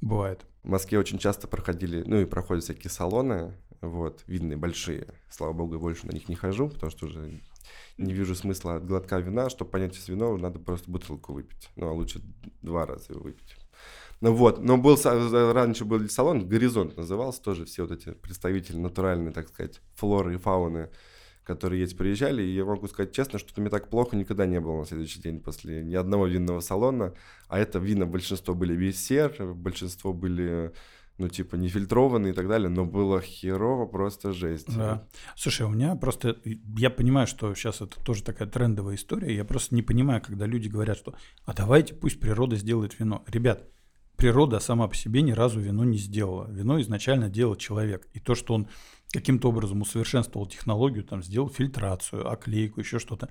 [0.00, 0.46] Бывает.
[0.62, 5.08] В Москве очень часто проходили, ну и проходят всякие салоны, вот, видные, большие.
[5.28, 7.40] Слава богу, я больше на них не хожу, потому что уже
[7.98, 9.50] не вижу смысла от глотка вина.
[9.50, 11.68] Чтобы понять, что вино, надо просто бутылку выпить.
[11.76, 12.20] Ну, а лучше
[12.62, 13.56] два раза его выпить.
[14.22, 14.96] Ну вот, но был,
[15.52, 20.38] раньше был салон, «Горизонт» назывался, тоже все вот эти представители натуральной, так сказать, флоры и
[20.38, 20.90] фауны,
[21.42, 24.78] которые есть, приезжали, и я могу сказать честно, что мне так плохо никогда не было
[24.78, 27.14] на следующий день после ни одного винного салона,
[27.48, 30.72] а это вина большинство были бисер, большинство были,
[31.22, 34.74] ну, типа, нефильтрованные и так далее, но было херово, просто жесть.
[34.74, 35.06] Да.
[35.36, 36.36] Слушай, у меня просто...
[36.76, 39.32] Я понимаю, что сейчас это тоже такая трендовая история.
[39.32, 41.14] Я просто не понимаю, когда люди говорят, что
[41.44, 43.24] «а давайте пусть природа сделает вино».
[43.28, 43.68] Ребят,
[44.16, 46.50] природа сама по себе ни разу вино не сделала.
[46.50, 48.08] Вино изначально делал человек.
[48.14, 48.66] И то, что он
[49.12, 53.30] каким-то образом усовершенствовал технологию, там, сделал фильтрацию, оклейку, еще что-то,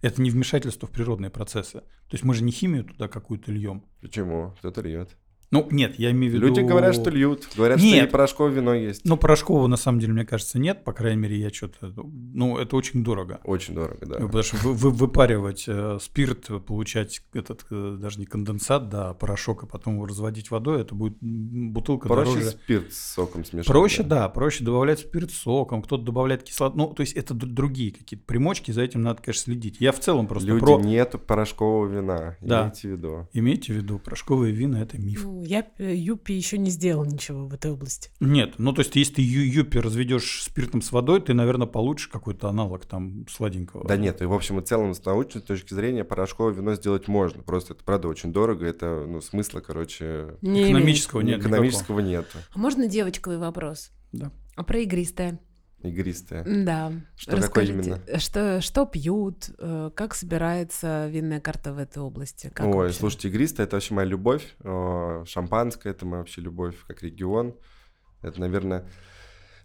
[0.00, 1.80] это не вмешательство в природные процессы.
[1.80, 3.84] То есть мы же не химию туда какую-то льем.
[4.00, 4.54] Почему?
[4.58, 5.16] Кто-то льет.
[5.52, 6.46] Ну, нет, я имею в виду...
[6.46, 7.46] Люди говорят, что льют.
[7.54, 7.96] Говорят, Нет.
[7.96, 9.04] что и порошковое вино есть.
[9.04, 10.82] Ну, порошкового, на самом деле, мне кажется, нет.
[10.82, 11.92] По крайней мере, я что-то...
[11.94, 13.38] Ну, это очень дорого.
[13.44, 14.14] Очень дорого, да.
[14.14, 19.14] Потому что вы, вы- выпаривать э, спирт, получать этот э, даже не конденсат, да, а
[19.14, 22.50] порошок, и потом его разводить водой, это будет бутылка Проще дороже.
[22.52, 23.66] спирт с соком смешать.
[23.66, 26.78] Проще, да, проще добавлять спирт с соком, кто-то добавляет кислоту.
[26.78, 29.76] Ну, то есть это другие какие-то примочки, за этим надо, конечно, следить.
[29.80, 30.80] Я в целом просто Люди про...
[30.80, 32.38] нету порошкового вина.
[32.40, 32.62] Да.
[32.62, 33.28] Имейте в виду.
[33.34, 35.24] Имейте в виду, порошковые вина– это миф.
[35.24, 38.10] Ну, я, э, Юпи еще не сделал ничего в этой области.
[38.20, 42.48] Нет, ну то есть если ты юпи разведешь спиртом с водой, ты, наверное, получишь какой-то
[42.48, 43.86] аналог там сладенького.
[43.86, 47.42] Да нет, и в общем и целом с научной точки зрения порошковое вино сделать можно.
[47.42, 48.66] Просто это правда очень дорого.
[48.66, 52.28] Это ну смысла, короче, Не Экономического нет экономического нету.
[52.32, 52.48] имеет.
[52.54, 53.90] А можно девочковый вопрос?
[54.12, 54.32] Да.
[54.54, 55.40] А про игристое?
[55.82, 56.44] Игристое.
[56.64, 56.92] Да.
[57.16, 58.18] Что какое Расскажите, именно?
[58.18, 62.50] Что, что пьют, э, как собирается винная карта в этой области?
[62.54, 62.98] Как Ой, вообще?
[62.98, 64.54] слушайте, игристое это вообще моя любовь.
[64.60, 67.54] Э, Шампанское это моя вообще любовь как регион.
[68.22, 68.88] Это, наверное...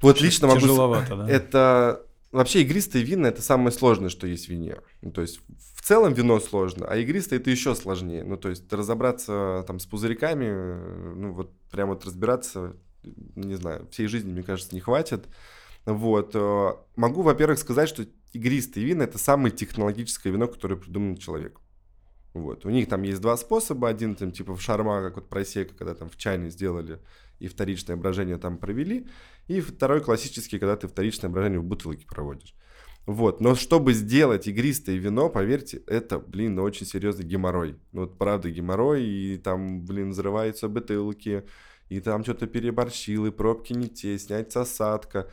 [0.02, 0.60] Вот лично могу...
[0.62, 1.30] Тяжеловато, да.
[1.30, 4.78] Это вообще игристые вина это самое сложное, что есть в вине.
[5.02, 5.40] Ну, то есть
[5.76, 8.24] в целом вино сложно, а игристое это еще сложнее.
[8.24, 13.88] Ну, то есть разобраться там с пузырьками, э, ну, вот прям вот разбираться, не знаю,
[13.92, 15.28] всей жизни, мне кажется, не хватит.
[15.88, 16.32] Вот.
[16.36, 21.64] э, Могу, во-первых, сказать, что игристые вина это самое технологическое вино, которое придумано человеком.
[22.34, 22.66] Вот.
[22.66, 23.88] У них там есть два способа.
[23.88, 27.00] Один там типа в шарма, как вот просека, когда там в чайной сделали
[27.40, 29.08] и вторичное брожение там провели.
[29.48, 32.54] И второй классический, когда ты вторичное брожение в бутылке проводишь.
[33.06, 33.40] Вот.
[33.40, 37.78] Но чтобы сделать игристое вино, поверьте, это, блин, очень серьезный геморрой.
[37.94, 41.46] Ну, вот правда геморрой, и там, блин, взрываются бутылки,
[41.88, 45.32] и там что-то переборщил, и пробки не те, снять осадка,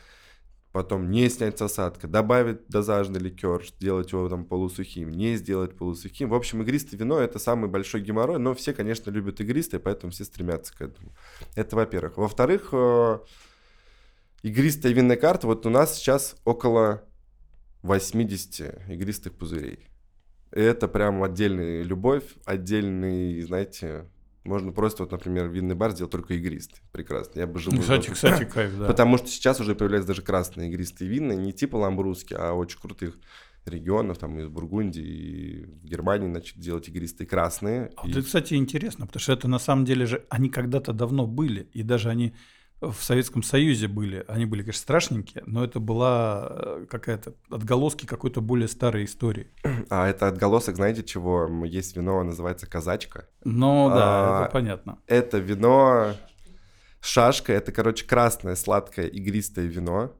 [0.74, 6.30] потом не снять с осадка, добавить дозажный ликер, сделать его там полусухим, не сделать полусухим.
[6.30, 10.24] В общем, игристое вино это самый большой геморрой, но все, конечно, любят игристое, поэтому все
[10.24, 11.12] стремятся к этому.
[11.54, 12.16] Это во-первых.
[12.16, 13.18] Во-вторых, э,
[14.42, 17.04] игристая винная карта, вот у нас сейчас около
[17.82, 19.86] 80 игристых пузырей.
[20.50, 24.06] Это прям отдельная любовь, отдельный, знаете,
[24.44, 26.80] можно просто, вот, например, винный бар сделать только игристый.
[26.92, 27.40] Прекрасно.
[27.40, 27.72] Я бы жил.
[27.72, 28.86] Ну, бы Кстати, в- кстати, кайф, да.
[28.86, 33.18] Потому что сейчас уже появляются даже красные игристые вина, не типа ламбрусски, а очень крутых
[33.64, 37.90] регионов, там из Бургундии, и в Германии начали делать игристые красные.
[37.96, 40.92] А И- вот это, кстати, интересно, потому что это на самом деле же они когда-то
[40.92, 42.34] давно были, и даже они
[42.92, 44.24] в Советском Союзе были.
[44.28, 49.48] Они были, конечно, страшненькие, но это была э, какая-то отголоски какой-то более старой истории.
[49.90, 51.48] А это отголосок, знаете, чего?
[51.64, 53.28] Есть вино, называется казачка.
[53.44, 54.98] Но да, А, это понятно.
[55.06, 56.14] Это вино
[57.00, 60.12] шашка, это, короче, красное, сладкое, игристое вино,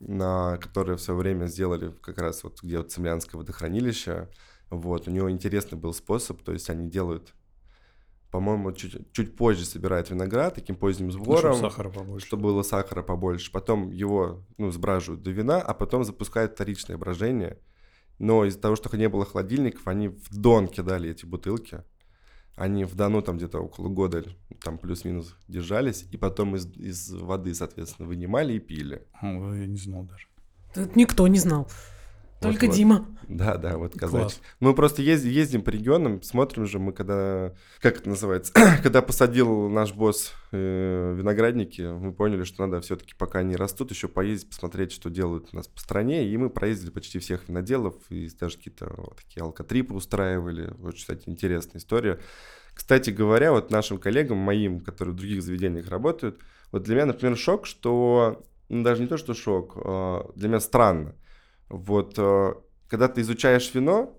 [0.00, 4.28] на которое в свое время сделали как раз вот где вот Цемлянское водохранилище.
[4.70, 7.34] Вот, у него интересный был способ, то есть они делают,
[8.32, 12.26] по-моему, чуть, чуть позже собирают виноград таким поздним Ну, сбором, сахара побольше.
[12.26, 13.52] чтобы было сахара побольше.
[13.52, 17.58] Потом его, ну, сбраживают до вина, а потом запускают вторичное брожение.
[18.18, 21.84] Но из-за того, что не было холодильников, они в дон кидали эти бутылки.
[22.56, 24.24] Они в Дону там где-то около года,
[24.62, 29.06] там плюс-минус держались, и потом из, из воды, соответственно, вынимали и пили.
[29.22, 30.26] О, Я не знал даже.
[30.74, 31.66] Тут никто не знал.
[32.42, 32.76] Только Вот-вот.
[32.76, 33.06] Дима.
[33.28, 34.10] Да, да, вот Класс.
[34.10, 34.40] казачек.
[34.60, 39.68] Мы просто ездим, ездим по регионам, смотрим же, мы когда, как это называется, когда посадил
[39.68, 44.92] наш босс э, виноградники, мы поняли, что надо все-таки, пока они растут, еще поездить, посмотреть,
[44.92, 48.92] что делают у нас по стране, и мы проездили почти всех виноделов, и даже какие-то
[48.96, 52.20] вот такие алкотрипы устраивали, очень, кстати, интересная история.
[52.74, 56.40] Кстати говоря, вот нашим коллегам, моим, которые в других заведениях работают,
[56.70, 60.60] вот для меня, например, шок, что, ну, даже не то, что шок, а, для меня
[60.60, 61.14] странно,
[61.72, 62.54] вот, э,
[62.86, 64.16] когда ты изучаешь вино,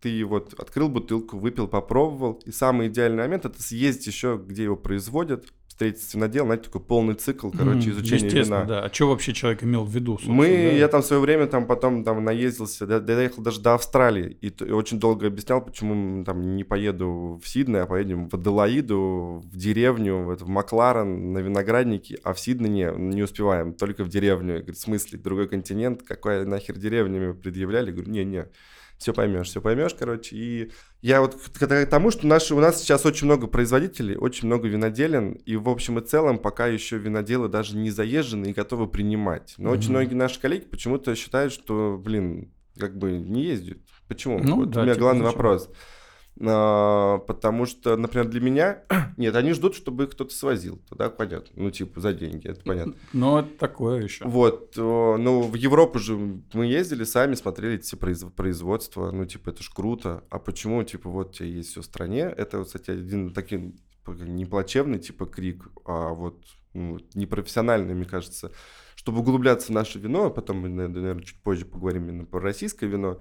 [0.00, 4.76] ты вот открыл бутылку, выпил, попробовал, и самый идеальный момент это съездить еще, где его
[4.76, 8.64] производят, встретиться с виноделом, знаете, такой полный цикл, короче, М, изучения вина.
[8.64, 8.80] да.
[8.84, 10.18] А что вообще человек имел в виду?
[10.26, 10.52] Мы, да?
[10.76, 14.48] я там в свое время там потом там наездился, до- доехал даже до Австралии и,
[14.48, 19.56] и очень долго объяснял, почему там не поеду в Сидней, а поедем в Аделаиду, в
[19.56, 24.08] деревню, в, это, в Макларен, на виноградники, а в Сидней не, не успеваем, только в
[24.08, 24.54] деревню.
[24.54, 27.92] Я говорю, в смысле, другой континент, какая нахер деревня мне предъявляли?
[27.92, 28.46] Говорю, не-не,
[28.98, 30.36] все поймешь, все поймешь, короче.
[30.36, 30.72] И
[31.02, 35.32] я вот к, тому, что наши, у нас сейчас очень много производителей, очень много виноделин,
[35.32, 39.54] и в общем и целом пока еще виноделы даже не заезжены и готовы принимать.
[39.56, 39.92] Но очень Мгм.
[39.92, 43.78] многие наши коллеги почему-то считают, что, блин, как бы не ездят.
[44.08, 44.40] Почему?
[44.40, 45.36] Ну вот да, у меня типа, главный зачем?
[45.36, 45.70] вопрос.
[46.38, 48.82] Потому что, например, для меня...
[49.16, 50.80] Нет, они ждут, чтобы их кто-то свозил.
[50.88, 51.50] Тогда понятно.
[51.56, 52.94] Ну, типа, за деньги, это понятно.
[53.12, 54.24] Но это такое еще.
[54.24, 56.16] Вот, ну, в Европу же
[56.52, 60.24] мы ездили сами, смотрели эти произ- производства, ну, типа, это ж круто.
[60.30, 62.22] А почему, типа, вот у тебя есть все в стране?
[62.36, 63.74] Это, кстати, один такой
[64.16, 66.42] не плачевный типа крик, а вот
[66.74, 68.52] ну, непрофессиональный, мне кажется.
[68.94, 72.86] Чтобы углубляться в наше вино, а потом мы, наверное, чуть позже поговорим именно про российское
[72.86, 73.20] вино,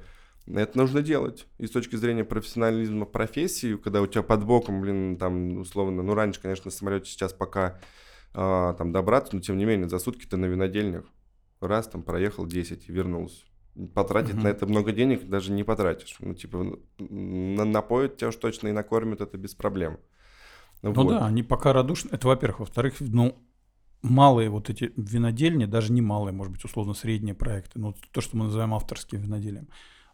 [0.54, 1.48] это нужно делать.
[1.58, 6.14] И с точки зрения профессионализма профессии, когда у тебя под боком, блин, там, условно, ну,
[6.14, 7.80] раньше, конечно, на самолете сейчас пока
[8.34, 11.06] а, там добраться, но тем не менее, за сутки ты на винодельнях
[11.60, 13.46] раз там проехал 10 и вернулся.
[13.94, 14.44] Потратить mm-hmm.
[14.44, 16.16] на это много денег даже не потратишь.
[16.20, 20.00] Ну, типа, на, напоят тебя уж точно и накормят, это без проблем.
[20.82, 21.10] Ну вот.
[21.10, 22.10] да, они пока радушны.
[22.12, 22.62] Это, во-первых.
[22.62, 23.38] Во-вторых, ну,
[24.02, 28.38] малые вот эти винодельни, даже не малые, может быть, условно средние проекты, но то, что
[28.38, 29.70] мы называем авторским виноделием,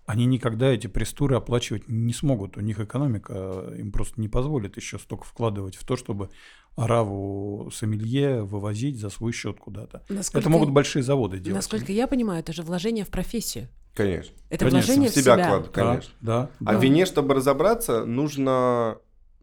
[0.05, 2.57] они никогда эти престуры оплачивать не смогут.
[2.57, 6.29] У них экономика э, им просто не позволит еще столько вкладывать в то, чтобы
[6.75, 10.03] араву сомелье вывозить за свой счет куда-то.
[10.09, 11.55] Насколько, это могут большие заводы делать.
[11.55, 13.69] Насколько я понимаю, это же вложение в профессию.
[13.93, 14.35] Конечно.
[14.49, 14.79] Это конечно.
[14.79, 15.33] вложение в себя.
[15.33, 15.47] В себя.
[15.47, 16.13] Клад, конечно.
[16.21, 16.79] Да, да, а да.
[16.79, 18.97] вине, чтобы разобраться, нужно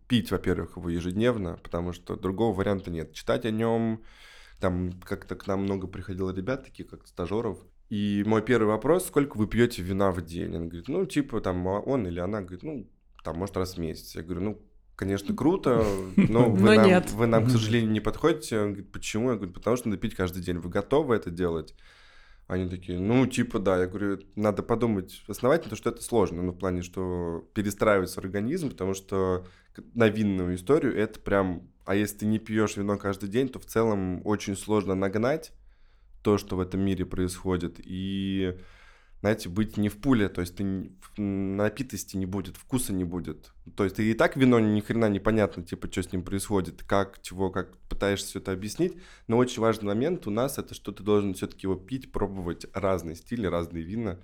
[0.08, 3.12] пить, во-первых, его ежедневно, потому что другого варианта нет.
[3.12, 4.02] Читать о нем,
[4.58, 7.58] там как-то к нам много приходило ребят, таких как стажеров,
[7.90, 10.54] и мой первый вопрос, сколько вы пьете вина в день?
[10.54, 12.88] Он говорит, ну, типа, там, а он или она говорит, ну,
[13.24, 14.14] там, может, раз в месяц.
[14.14, 14.62] Я говорю, ну,
[14.94, 15.84] конечно, круто,
[16.16, 17.10] но вы, но нам, нет.
[17.10, 18.60] вы нам, к сожалению, не подходите.
[18.60, 19.30] Он говорит, почему?
[19.30, 20.58] Я говорю, потому что надо пить каждый день.
[20.58, 21.74] Вы готовы это делать?
[22.46, 23.80] Они такие, ну, типа, да.
[23.80, 26.42] Я говорю, надо подумать основательно, что это сложно.
[26.42, 29.46] Ну, в плане, что перестраивается организм, потому что
[29.94, 31.62] на винную историю это прям...
[31.86, 35.52] А если ты не пьешь вино каждый день, то в целом очень сложно нагнать
[36.22, 38.56] то, что в этом мире происходит, и,
[39.20, 43.52] знаете, быть не в пуле, то есть ты напитости не будет, вкуса не будет.
[43.76, 47.20] То есть ты и так вино ни хрена непонятно, типа, что с ним происходит, как,
[47.22, 48.96] чего, как пытаешься все это объяснить,
[49.26, 53.16] но очень важный момент у нас это, что ты должен все-таки его пить, пробовать разные
[53.16, 54.18] стили, разные вина.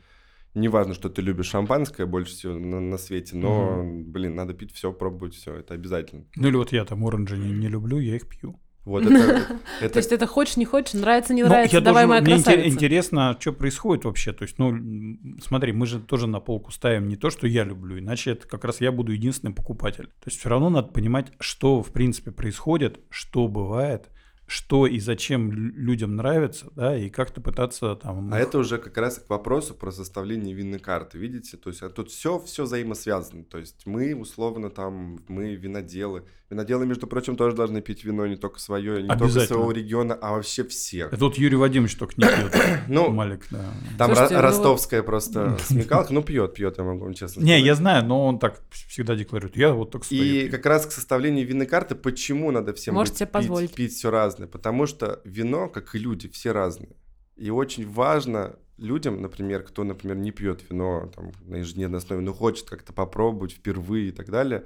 [0.55, 4.05] Неважно, что ты любишь шампанское больше всего на, на свете, но, угу.
[4.05, 6.25] блин, надо пить все, пробовать все, это обязательно.
[6.35, 8.59] Ну или вот я там оранжи не, не люблю, я их пью.
[8.87, 9.95] Вот это, это...
[9.95, 12.61] То есть это хочешь, не хочешь, нравится, не ну, нравится, давай моя красавица.
[12.61, 14.33] Мне интересно, что происходит вообще.
[14.33, 17.99] То есть, ну, смотри, мы же тоже на полку ставим не то, что я люблю,
[17.99, 20.07] иначе это как раз я буду единственный покупатель.
[20.07, 24.09] То есть все равно надо понимать, что в принципе происходит, что бывает,
[24.47, 28.33] что и зачем людям нравится, да, и как-то пытаться там...
[28.33, 31.57] А это уже как раз к вопросу про составление винной карты, видите?
[31.57, 33.43] То есть а тут все, все взаимосвязано.
[33.43, 36.25] То есть мы, условно, там, мы виноделы.
[36.49, 40.33] Виноделы, между прочим, тоже должны пить вино не только свое, не только своего региона, а
[40.33, 41.13] вообще всех.
[41.13, 42.57] Это вот Юрий Вадимович только не пьет.
[42.89, 43.65] Ну, Малик, да.
[43.99, 45.07] Там Слушайте, ну ростовская ну...
[45.07, 46.13] просто смекалка.
[46.13, 47.49] Ну, пьет, пьет, я могу вам честно сказать.
[47.49, 49.57] Не, я знаю, но он так всегда декларирует.
[49.57, 53.75] Я вот только И как раз к составлению винной карты, почему надо всем Можете позволить.
[53.75, 56.97] пить все разное разные, потому что вино, как и люди, все разные.
[57.37, 62.33] И очень важно людям, например, кто, например, не пьет вино там, на ежедневной основе, но
[62.33, 64.65] хочет как-то попробовать впервые и так далее,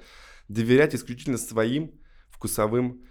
[0.51, 1.93] доверять исключительно своим
[2.31, 3.03] вкусовым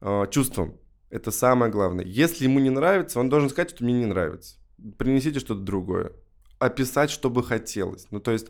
[0.00, 0.78] э, чувствам.
[1.10, 2.04] Это самое главное.
[2.04, 4.56] Если ему не нравится, он должен сказать, что мне не нравится.
[4.98, 6.12] Принесите что-то другое.
[6.58, 8.06] Описать, что бы хотелось.
[8.10, 8.48] Ну, то есть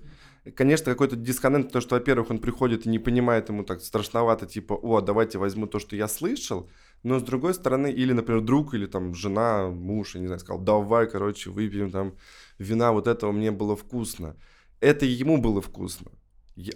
[0.54, 4.74] конечно, какой-то дисконнект, то, что, во-первых, он приходит и не понимает, ему так страшновато, типа,
[4.74, 6.70] о, давайте возьму то, что я слышал,
[7.02, 10.62] но с другой стороны, или, например, друг, или там жена, муж, я не знаю, сказал,
[10.62, 12.14] давай, короче, выпьем там
[12.58, 14.36] вина, вот этого мне было вкусно.
[14.80, 16.12] Это ему было вкусно.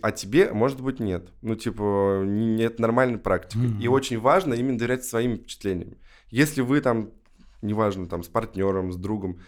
[0.02, 1.32] А тебе, может быть, нет.
[1.40, 3.58] Ну, типа, нет нормальной практики.
[3.58, 3.82] Mm-hmm.
[3.82, 5.96] И очень важно именно доверять своим впечатлениям.
[6.28, 7.10] Если вы там,
[7.62, 9.40] неважно, там, с партнером, с другом,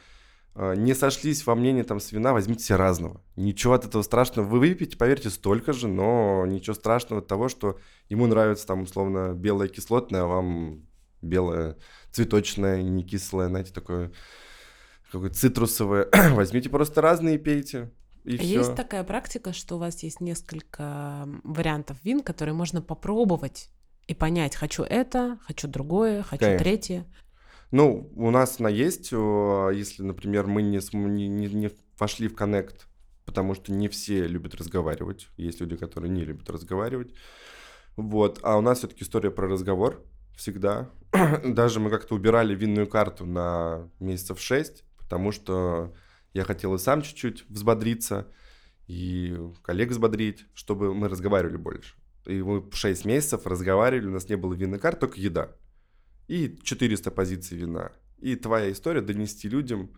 [0.55, 3.21] а, не сошлись во мнении там с вина, возьмите себе разного.
[3.37, 4.47] Ничего от этого страшного.
[4.47, 7.79] Вы выпьете, поверьте, столько же, но ничего страшного от того, что
[8.09, 10.87] ему нравится там условно белое кислотное, а вам
[11.21, 11.77] белое
[12.11, 14.13] цветочное, не кислое, знаете, такое
[15.11, 16.09] какое цитрусовое.
[16.31, 17.91] Возьмите просто разные и пейте.
[18.25, 18.75] И есть все.
[18.75, 23.69] такая практика, что у вас есть несколько вариантов вин, которые можно попробовать
[24.07, 26.65] и понять, хочу это, хочу другое, хочу Конечно.
[26.65, 27.07] третье.
[27.71, 32.87] Ну, у нас она есть, если, например, мы не, не, не вошли в коннект,
[33.25, 35.29] потому что не все любят разговаривать.
[35.37, 37.15] Есть люди, которые не любят разговаривать.
[37.97, 38.41] Вот.
[38.43, 40.05] А у нас все-таки история про разговор
[40.37, 40.91] всегда.
[41.45, 45.95] Даже мы как-то убирали винную карту на месяцев 6, потому что
[46.35, 48.29] я хотел и сам чуть-чуть взбодриться,
[48.87, 51.95] и коллег взбодрить, чтобы мы разговаривали больше.
[52.27, 55.53] И мы 6 месяцев разговаривали, у нас не было винной карты, только еда
[56.29, 57.93] и 400 позиций вина.
[58.19, 59.91] И твоя история донести людям,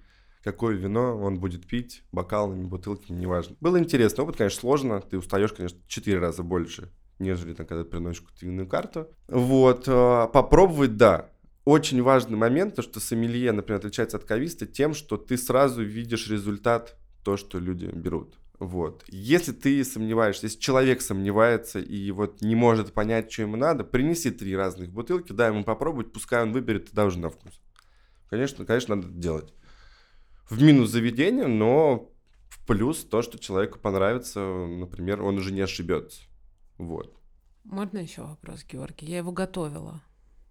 [0.43, 3.57] какое вино он будет пить, бокалами, бутылками, неважно.
[3.61, 8.23] Было интересно, опыт, конечно, сложно, ты устаешь, конечно, 4 раза больше, нежели там, когда приносишь
[8.23, 9.09] какую-то винную карту.
[9.29, 11.31] Вот, а, попробовать, да.
[11.65, 16.29] Очень важный момент, то, что сомелье, например, отличается от кависта тем, что ты сразу видишь
[16.29, 18.35] результат, то, что люди берут.
[18.59, 19.05] Вот.
[19.09, 24.31] Если ты сомневаешься, если человек сомневается и вот не может понять, что ему надо, принеси
[24.31, 27.61] три разных бутылки, дай ему попробовать, пускай он выберет тогда уже на вкус.
[28.29, 29.55] Конечно, конечно, надо это делать.
[30.49, 32.11] В минус заведения, но
[32.49, 36.23] в плюс то, что человеку понравится, например, он уже не ошибется.
[36.77, 37.17] Вот.
[37.65, 39.07] Можно еще вопрос, Георгий?
[39.07, 40.03] Я его готовила.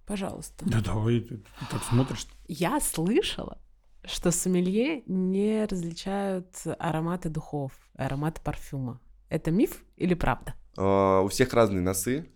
[0.06, 0.66] Пожалуйста.
[0.66, 2.28] Да давай, ты, ты так смотришь.
[2.47, 3.58] Я слышала,
[4.04, 6.47] что сомелье не различают
[6.78, 8.99] ароматы духов, ароматы парфюма.
[9.30, 10.56] Это миф или правда?
[10.78, 12.30] А, у всех разные носы.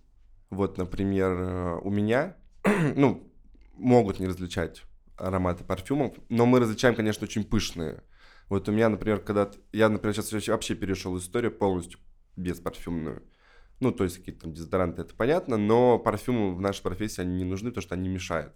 [0.49, 2.37] Вот, например, э, у меня,
[2.95, 3.29] ну,
[3.73, 4.83] могут не различать
[5.17, 8.03] ароматы парфюмов, но мы различаем, конечно, очень пышные.
[8.49, 9.51] Вот у меня, например, когда...
[9.73, 11.99] Я, например, сейчас вообще перешел историю полностью
[12.37, 13.23] без парфюмную.
[13.79, 17.45] Ну, то есть какие-то там дезодоранты, это понятно, но парфюмы в нашей профессии, они не
[17.45, 18.53] нужны, потому что они мешают.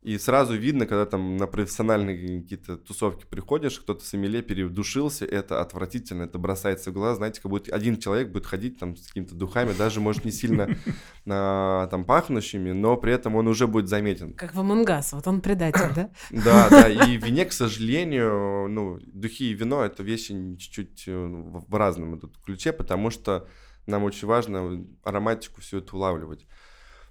[0.00, 5.60] И сразу видно, когда там на профессиональные какие-то тусовки приходишь, кто-то с Эмиле передушился, это
[5.60, 9.34] отвратительно, это бросается в глаза, знаете, как будто один человек будет ходить там с какими-то
[9.34, 10.68] духами, даже, может, не сильно
[11.24, 14.34] там пахнущими, но при этом он уже будет заметен.
[14.34, 16.10] Как в Амангас, вот он предатель, да?
[16.30, 21.12] Да, да, и в вине, к сожалению, ну, духи и вино— это вещи чуть-чуть э,
[21.12, 23.48] в разном идут ключе, потому что
[23.88, 26.46] нам очень важно ароматику всю эту улавливать.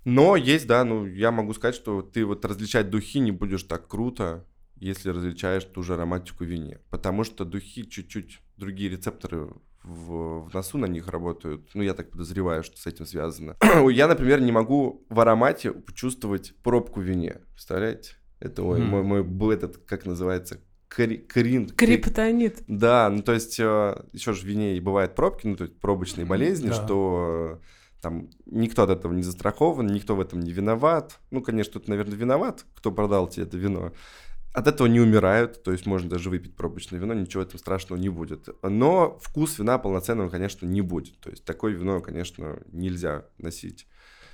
[0.05, 3.87] Но есть, да, ну, я могу сказать, что ты вот различать духи не будешь так
[3.87, 6.79] круто, если различаешь ту же ароматику в вине.
[6.89, 9.49] Потому что духи чуть-чуть другие рецепторы
[9.83, 11.69] в, в носу на них работают.
[11.73, 13.57] Ну, я так подозреваю, что с этим связано.
[13.91, 17.41] я, например, не могу в аромате почувствовать пробку в вине.
[17.53, 18.11] Представляете?
[18.39, 18.83] Это ой, mm.
[18.83, 21.69] мой, мой этот, как называется, крин...
[21.69, 22.63] Криптонит.
[22.67, 25.79] Да, ну то есть э, еще же в вине и бывают пробки, ну то есть
[25.79, 26.73] пробочные болезни, да.
[26.73, 27.61] что
[28.01, 31.19] там никто от этого не застрахован, никто в этом не виноват.
[31.31, 33.91] Ну, конечно, тут, наверное, виноват, кто продал тебе это вино.
[34.53, 38.09] От этого не умирают, то есть можно даже выпить пробочное вино, ничего этого страшного не
[38.09, 38.49] будет.
[38.63, 41.19] Но вкус вина полноценного, конечно, не будет.
[41.19, 43.87] То есть такое вино, конечно, нельзя носить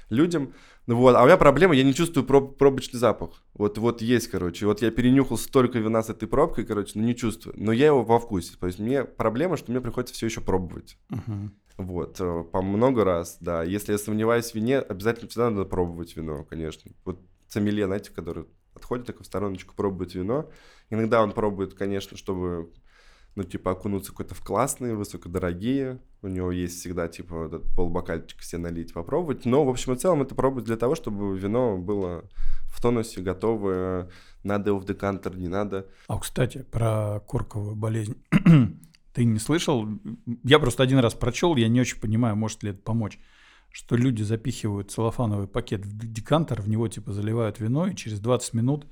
[0.10, 0.54] людям.
[0.86, 3.44] Ну вот, а у меня проблема, я не чувствую проб, пробочный запах.
[3.54, 4.66] Вот, вот есть, короче.
[4.66, 7.56] Вот я перенюхал столько вина с этой пробкой, короче, но не чувствую.
[7.58, 8.56] Но я его во вкусе.
[8.60, 10.98] То есть мне проблема, что мне приходится все еще пробовать.
[11.10, 11.50] Uh-huh.
[11.78, 13.64] Вот, э, по много раз, да.
[13.64, 16.92] Если я сомневаюсь в вине, обязательно всегда надо пробовать вино, конечно.
[17.06, 18.46] Вот сомелье, знаете, который
[18.76, 20.50] отходит такой в стороночку, пробует вино.
[20.90, 22.72] Иногда он пробует, конечно, чтобы,
[23.36, 26.00] ну, типа, окунуться какой-то в классные, высокодорогие.
[26.22, 29.46] У него есть всегда, типа, этот полбокальчика себе налить, попробовать.
[29.46, 32.26] Но, в общем и целом, это пробовать для того, чтобы вино было
[32.68, 34.10] в тонусе, готовое.
[34.44, 35.88] Надо его в декантер, не надо.
[36.08, 38.22] А, кстати, про корковую болезнь.
[39.14, 39.88] Ты не слышал?
[40.44, 43.20] Я просто один раз прочел, я не очень понимаю, может ли это помочь,
[43.72, 48.54] что люди запихивают целлофановый пакет в декантер, в него типа заливают вино, и через 20
[48.54, 48.88] минут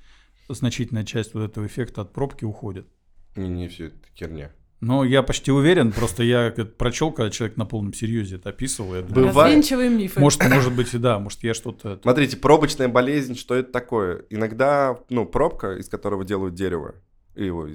[0.48, 2.88] значительная часть вот этого эффекта от пробки уходит.
[3.36, 4.52] Не, не, все это херня.
[4.82, 8.96] Но я почти уверен, просто я прочел, когда человек на полном серьезе это описывал.
[8.96, 10.20] Я думаю, Развенчиваем мифы.
[10.20, 12.00] Может, может быть, и да, может, я что-то...
[12.02, 14.26] Смотрите, пробочная болезнь, что это такое?
[14.32, 16.96] Иногда, ну, пробка, из которого делают дерево,
[17.36, 17.68] его,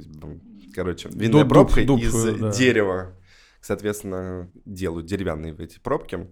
[0.75, 2.51] короче, винная дуб, пробка дуб, из да.
[2.51, 3.15] дерева,
[3.61, 6.27] соответственно, делают деревянные эти пробки,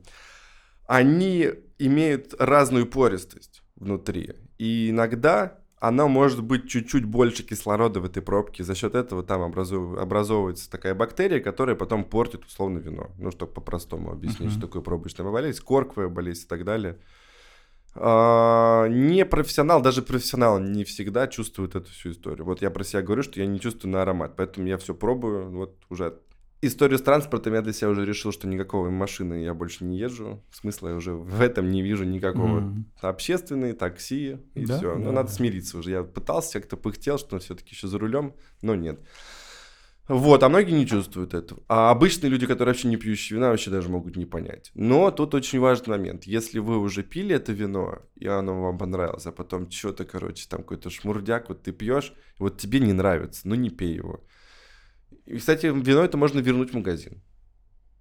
[0.88, 4.34] они имеют разную пористость внутри.
[4.58, 5.58] И иногда
[5.88, 8.64] она может быть чуть-чуть больше кислорода в этой пробке.
[8.64, 9.98] За счет этого там образов...
[9.98, 13.10] образовывается такая бактерия, которая потом портит условно вино.
[13.18, 14.58] Ну, чтобы по-простому объяснить, uh-huh.
[14.58, 16.98] что такое пробочная болезнь, корковая болезнь и так далее.
[17.96, 22.46] А, не профессионал, даже профессионал не всегда чувствует эту всю историю.
[22.46, 25.50] Вот я про себя говорю, что я не чувствую на аромат, поэтому я все пробую.
[25.50, 26.18] Вот уже
[26.66, 30.42] историю с транспортом я для себя уже решил, что никакого машины я больше не езжу.
[30.52, 32.60] Смысла я уже в этом не вижу никакого.
[32.60, 32.84] Mm.
[33.00, 34.78] Общественные, такси и да?
[34.78, 34.96] все.
[34.96, 35.12] Ну, да.
[35.12, 35.90] надо смириться уже.
[35.90, 39.00] Я пытался, как-то пыхтел, что все-таки еще за рулем, но нет.
[40.06, 41.62] Вот, а многие не чувствуют этого.
[41.66, 44.70] А обычные люди, которые вообще не пьющие вина, вообще даже могут не понять.
[44.74, 46.24] Но тут очень важный момент.
[46.24, 50.60] Если вы уже пили это вино, и оно вам понравилось, а потом что-то, короче, там
[50.60, 54.22] какой-то шмурдяк, вот ты пьешь, вот тебе не нравится, ну не пей его.
[55.26, 57.22] И, кстати, вино это можно вернуть в магазин.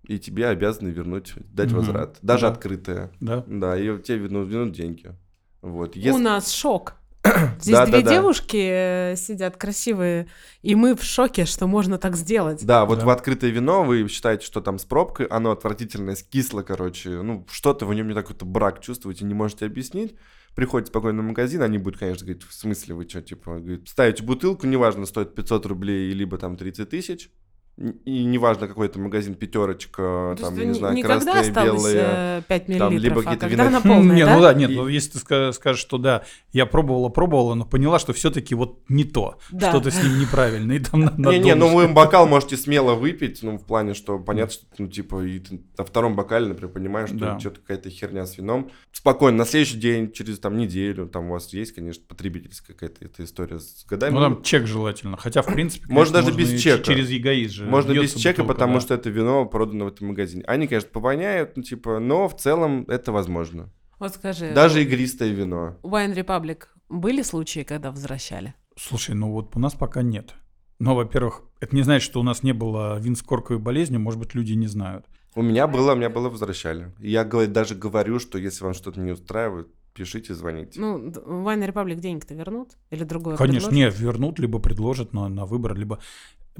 [0.04, 1.78] И тебе обязаны вернуть, дать угу.
[1.78, 2.18] возврат.
[2.22, 2.48] Даже да.
[2.50, 3.12] открытое.
[3.22, 3.44] Да.
[3.48, 5.16] Да, и тебе вернут, вернут деньги.
[5.62, 5.96] Вот.
[5.96, 6.12] Если...
[6.12, 6.96] У нас шок.
[7.62, 8.68] Здесь да, две да, девушки
[9.12, 9.16] да.
[9.16, 10.28] сидят красивые,
[10.62, 12.66] и мы в шоке, что можно так сделать.
[12.66, 13.06] Да, вот да.
[13.06, 17.86] в открытое вино вы считаете, что там с пробкой, оно отвратительное, скисло, короче, ну, что-то
[17.86, 20.16] в нем не такой-то брак чувствуете, не можете объяснить.
[20.56, 24.68] Приходите спокойно в магазин, они будут, конечно, говорить, в смысле вы что, типа, ставите бутылку,
[24.68, 27.32] неважно, стоит 500 рублей, либо там 30 тысяч,
[27.76, 31.96] И неважно, какой это магазин, пятерочка, То там, не знаю, красные, белые.
[32.06, 34.36] э, 5 там, либо а какие-то вина- она полная, не, да?
[34.36, 37.66] ну да, нет, И- ну если ты ска- скажешь, что да, я пробовала, пробовала, но
[37.66, 39.70] поняла, что все-таки вот не то, Да.
[39.70, 43.40] что-то с ним неправильно, и там на, на Не-не, ну вы бокал можете смело выпить,
[43.42, 47.10] ну, в плане, что понятно, что, ну, типа, и ты на втором бокале, например, понимаешь,
[47.10, 47.40] что Да.
[47.40, 48.70] что-то какая-то херня с вином.
[48.92, 53.24] Спокойно, на следующий день, через, там, неделю, там, у вас есть, конечно, потребительская какая-то эта
[53.24, 54.14] история с годами.
[54.14, 56.84] Ну там чек желательно, хотя в принципе Можно конечно, даже без чека.
[56.84, 58.80] через эгоист же Можно без чека, бутылка, потому да.
[58.82, 60.44] что это вино продано в этом магазине.
[60.46, 63.72] Они, конечно, повоняют, ну, типа, но в целом это возможно.
[64.00, 65.78] Вот скажи, Даже игристое вино.
[65.84, 68.54] Wine Republic были случаи, когда возвращали?
[68.76, 70.34] Слушай, ну вот у нас пока нет.
[70.80, 74.20] Но, во-первых, это не значит, что у нас не было вин с корковой болезнью, может
[74.20, 75.06] быть, люди не знают.
[75.36, 76.92] У меня было, у меня было возвращали.
[77.00, 80.80] Я даже говорю, что если вам что-то не устраивает, пишите, звоните.
[80.80, 82.72] Ну, Wine Republic денег-то вернут?
[82.92, 84.00] Или другое Конечно, предложат?
[84.00, 86.00] не, вернут, либо предложат на, на выбор, либо...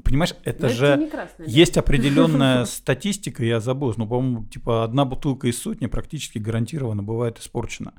[0.02, 0.96] Понимаешь, это Но же...
[0.98, 1.52] не красное, да?
[1.52, 7.38] Есть определенная статистика, я забыл, но, по-моему, типа одна бутылка из сотни практически гарантированно бывает
[7.38, 7.94] испорчена.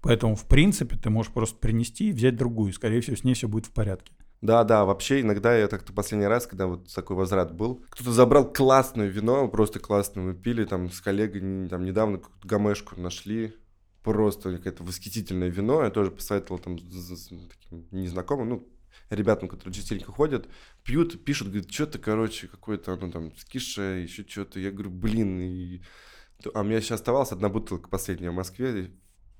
[0.00, 2.72] Поэтому, в принципе, ты можешь просто принести и взять другую.
[2.72, 4.12] Скорее всего, с ней все будет в порядке.
[4.44, 8.52] Да, да, вообще иногда я так-то последний раз, когда вот такой возврат был, кто-то забрал
[8.52, 13.54] классное вино, просто классное, мы пили там с коллегой там недавно какую-то гамешку нашли,
[14.02, 18.68] просто какое-то восхитительное вино, я тоже посоветовал там таким незнакомым, ну,
[19.10, 20.48] ребятам, которые частенько ходят,
[20.82, 25.82] пьют, пишут, говорят, что-то, короче, какое-то оно там скисшее, еще что-то, я говорю, блин, и...
[26.52, 28.90] а у меня еще оставалась одна бутылка последняя в Москве,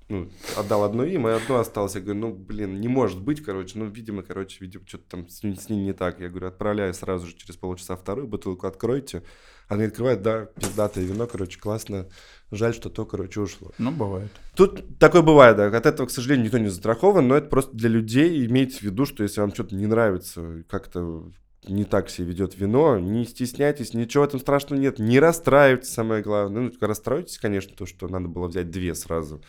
[0.07, 1.95] ну, отдал одну им, и одну осталось.
[1.95, 3.79] Я говорю, ну, блин, не может быть, короче.
[3.79, 6.19] Ну, видимо, короче, видимо, что-то там с ней не так.
[6.19, 9.23] Я говорю, отправляю сразу же через полчаса вторую бутылку, откройте.
[9.67, 12.07] Они открывают, да, пиздатое вино, короче, классно.
[12.51, 13.71] Жаль, что то, короче, ушло.
[13.77, 14.29] Ну, бывает.
[14.55, 15.67] Тут такое бывает, да.
[15.67, 18.45] От этого, к сожалению, никто не застрахован, но это просто для людей.
[18.45, 21.31] Имейте в виду, что если вам что-то не нравится, как-то
[21.67, 24.99] не так себя ведет вино, не стесняйтесь, ничего в этом страшного нет.
[24.99, 26.63] Не расстраивайтесь, самое главное.
[26.63, 29.41] Ну, расстроитесь, конечно, то, что надо было взять две сразу.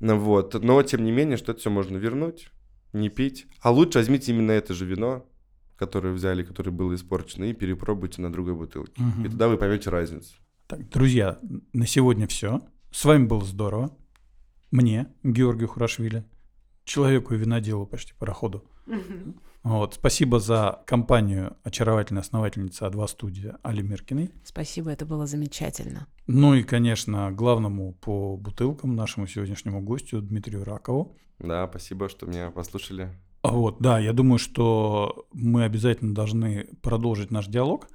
[0.00, 2.48] Вот, но тем не менее, что это все можно вернуть,
[2.94, 3.46] не пить.
[3.60, 5.26] А лучше возьмите именно это же вино,
[5.80, 9.02] которое взяли, которое было испорчено, и перепробуйте на другой бутылке.
[9.02, 9.24] Мгм.
[9.24, 10.36] И тогда вы поймете разницу.
[10.66, 11.38] Так, друзья,
[11.72, 12.60] на сегодня все.
[12.92, 13.90] С вами было здорово.
[14.70, 16.24] Мне, Георгию Хурашвили,
[16.84, 18.62] человеку и виноделу почти пароходу.
[19.62, 24.30] Вот, спасибо за компанию очаровательной основательницы А2 студия Али Миркиной.
[24.44, 26.06] Спасибо, это было замечательно.
[26.26, 31.16] Ну и, конечно, главному по бутылкам нашему сегодняшнему гостю Дмитрию Ракову.
[31.38, 33.08] Да, спасибо, что меня послушали.
[33.42, 37.88] А Вот, да, я думаю, что мы обязательно должны продолжить наш диалог.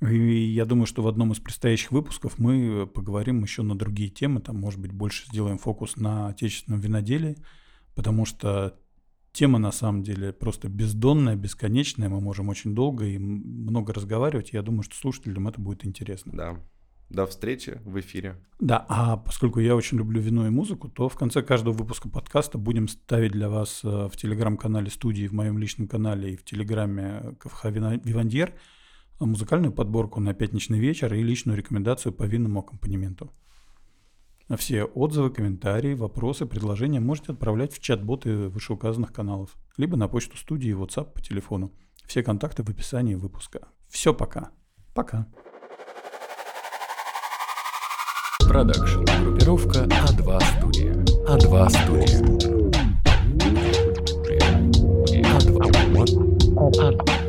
[0.00, 4.40] И я думаю, что в одном из предстоящих выпусков мы поговорим еще на другие темы.
[4.40, 7.36] Там, может быть, больше сделаем фокус на отечественном виноделии,
[7.94, 8.78] потому что
[9.32, 12.08] тема на самом деле просто бездонная, бесконечная.
[12.08, 14.54] Мы можем очень долго и много разговаривать.
[14.54, 16.32] Я думаю, что слушателям это будет интересно.
[16.34, 16.56] Да.
[17.10, 18.36] До встречи в эфире.
[18.60, 22.56] Да, а поскольку я очень люблю вино и музыку, то в конце каждого выпуска подкаста
[22.56, 27.36] будем ставить для вас э, в телеграм-канале студии, в моем личном канале и в телеграме
[27.40, 28.54] КФХ Вивандьер
[29.18, 33.32] э, музыкальную подборку на пятничный вечер и личную рекомендацию по винному аккомпанементу.
[34.46, 40.36] А Все отзывы, комментарии, вопросы, предложения можете отправлять в чат-боты вышеуказанных каналов, либо на почту
[40.36, 41.72] студии WhatsApp по телефону.
[42.06, 43.66] Все контакты в описании выпуска.
[43.88, 44.52] Все, пока.
[44.94, 45.26] Пока.
[48.50, 49.04] Продакшн.
[49.22, 50.92] Группировка А2 студия.
[51.28, 52.18] А2 студия.
[55.22, 55.94] А2.
[55.94, 56.10] Вот.
[56.76, 57.19] А2.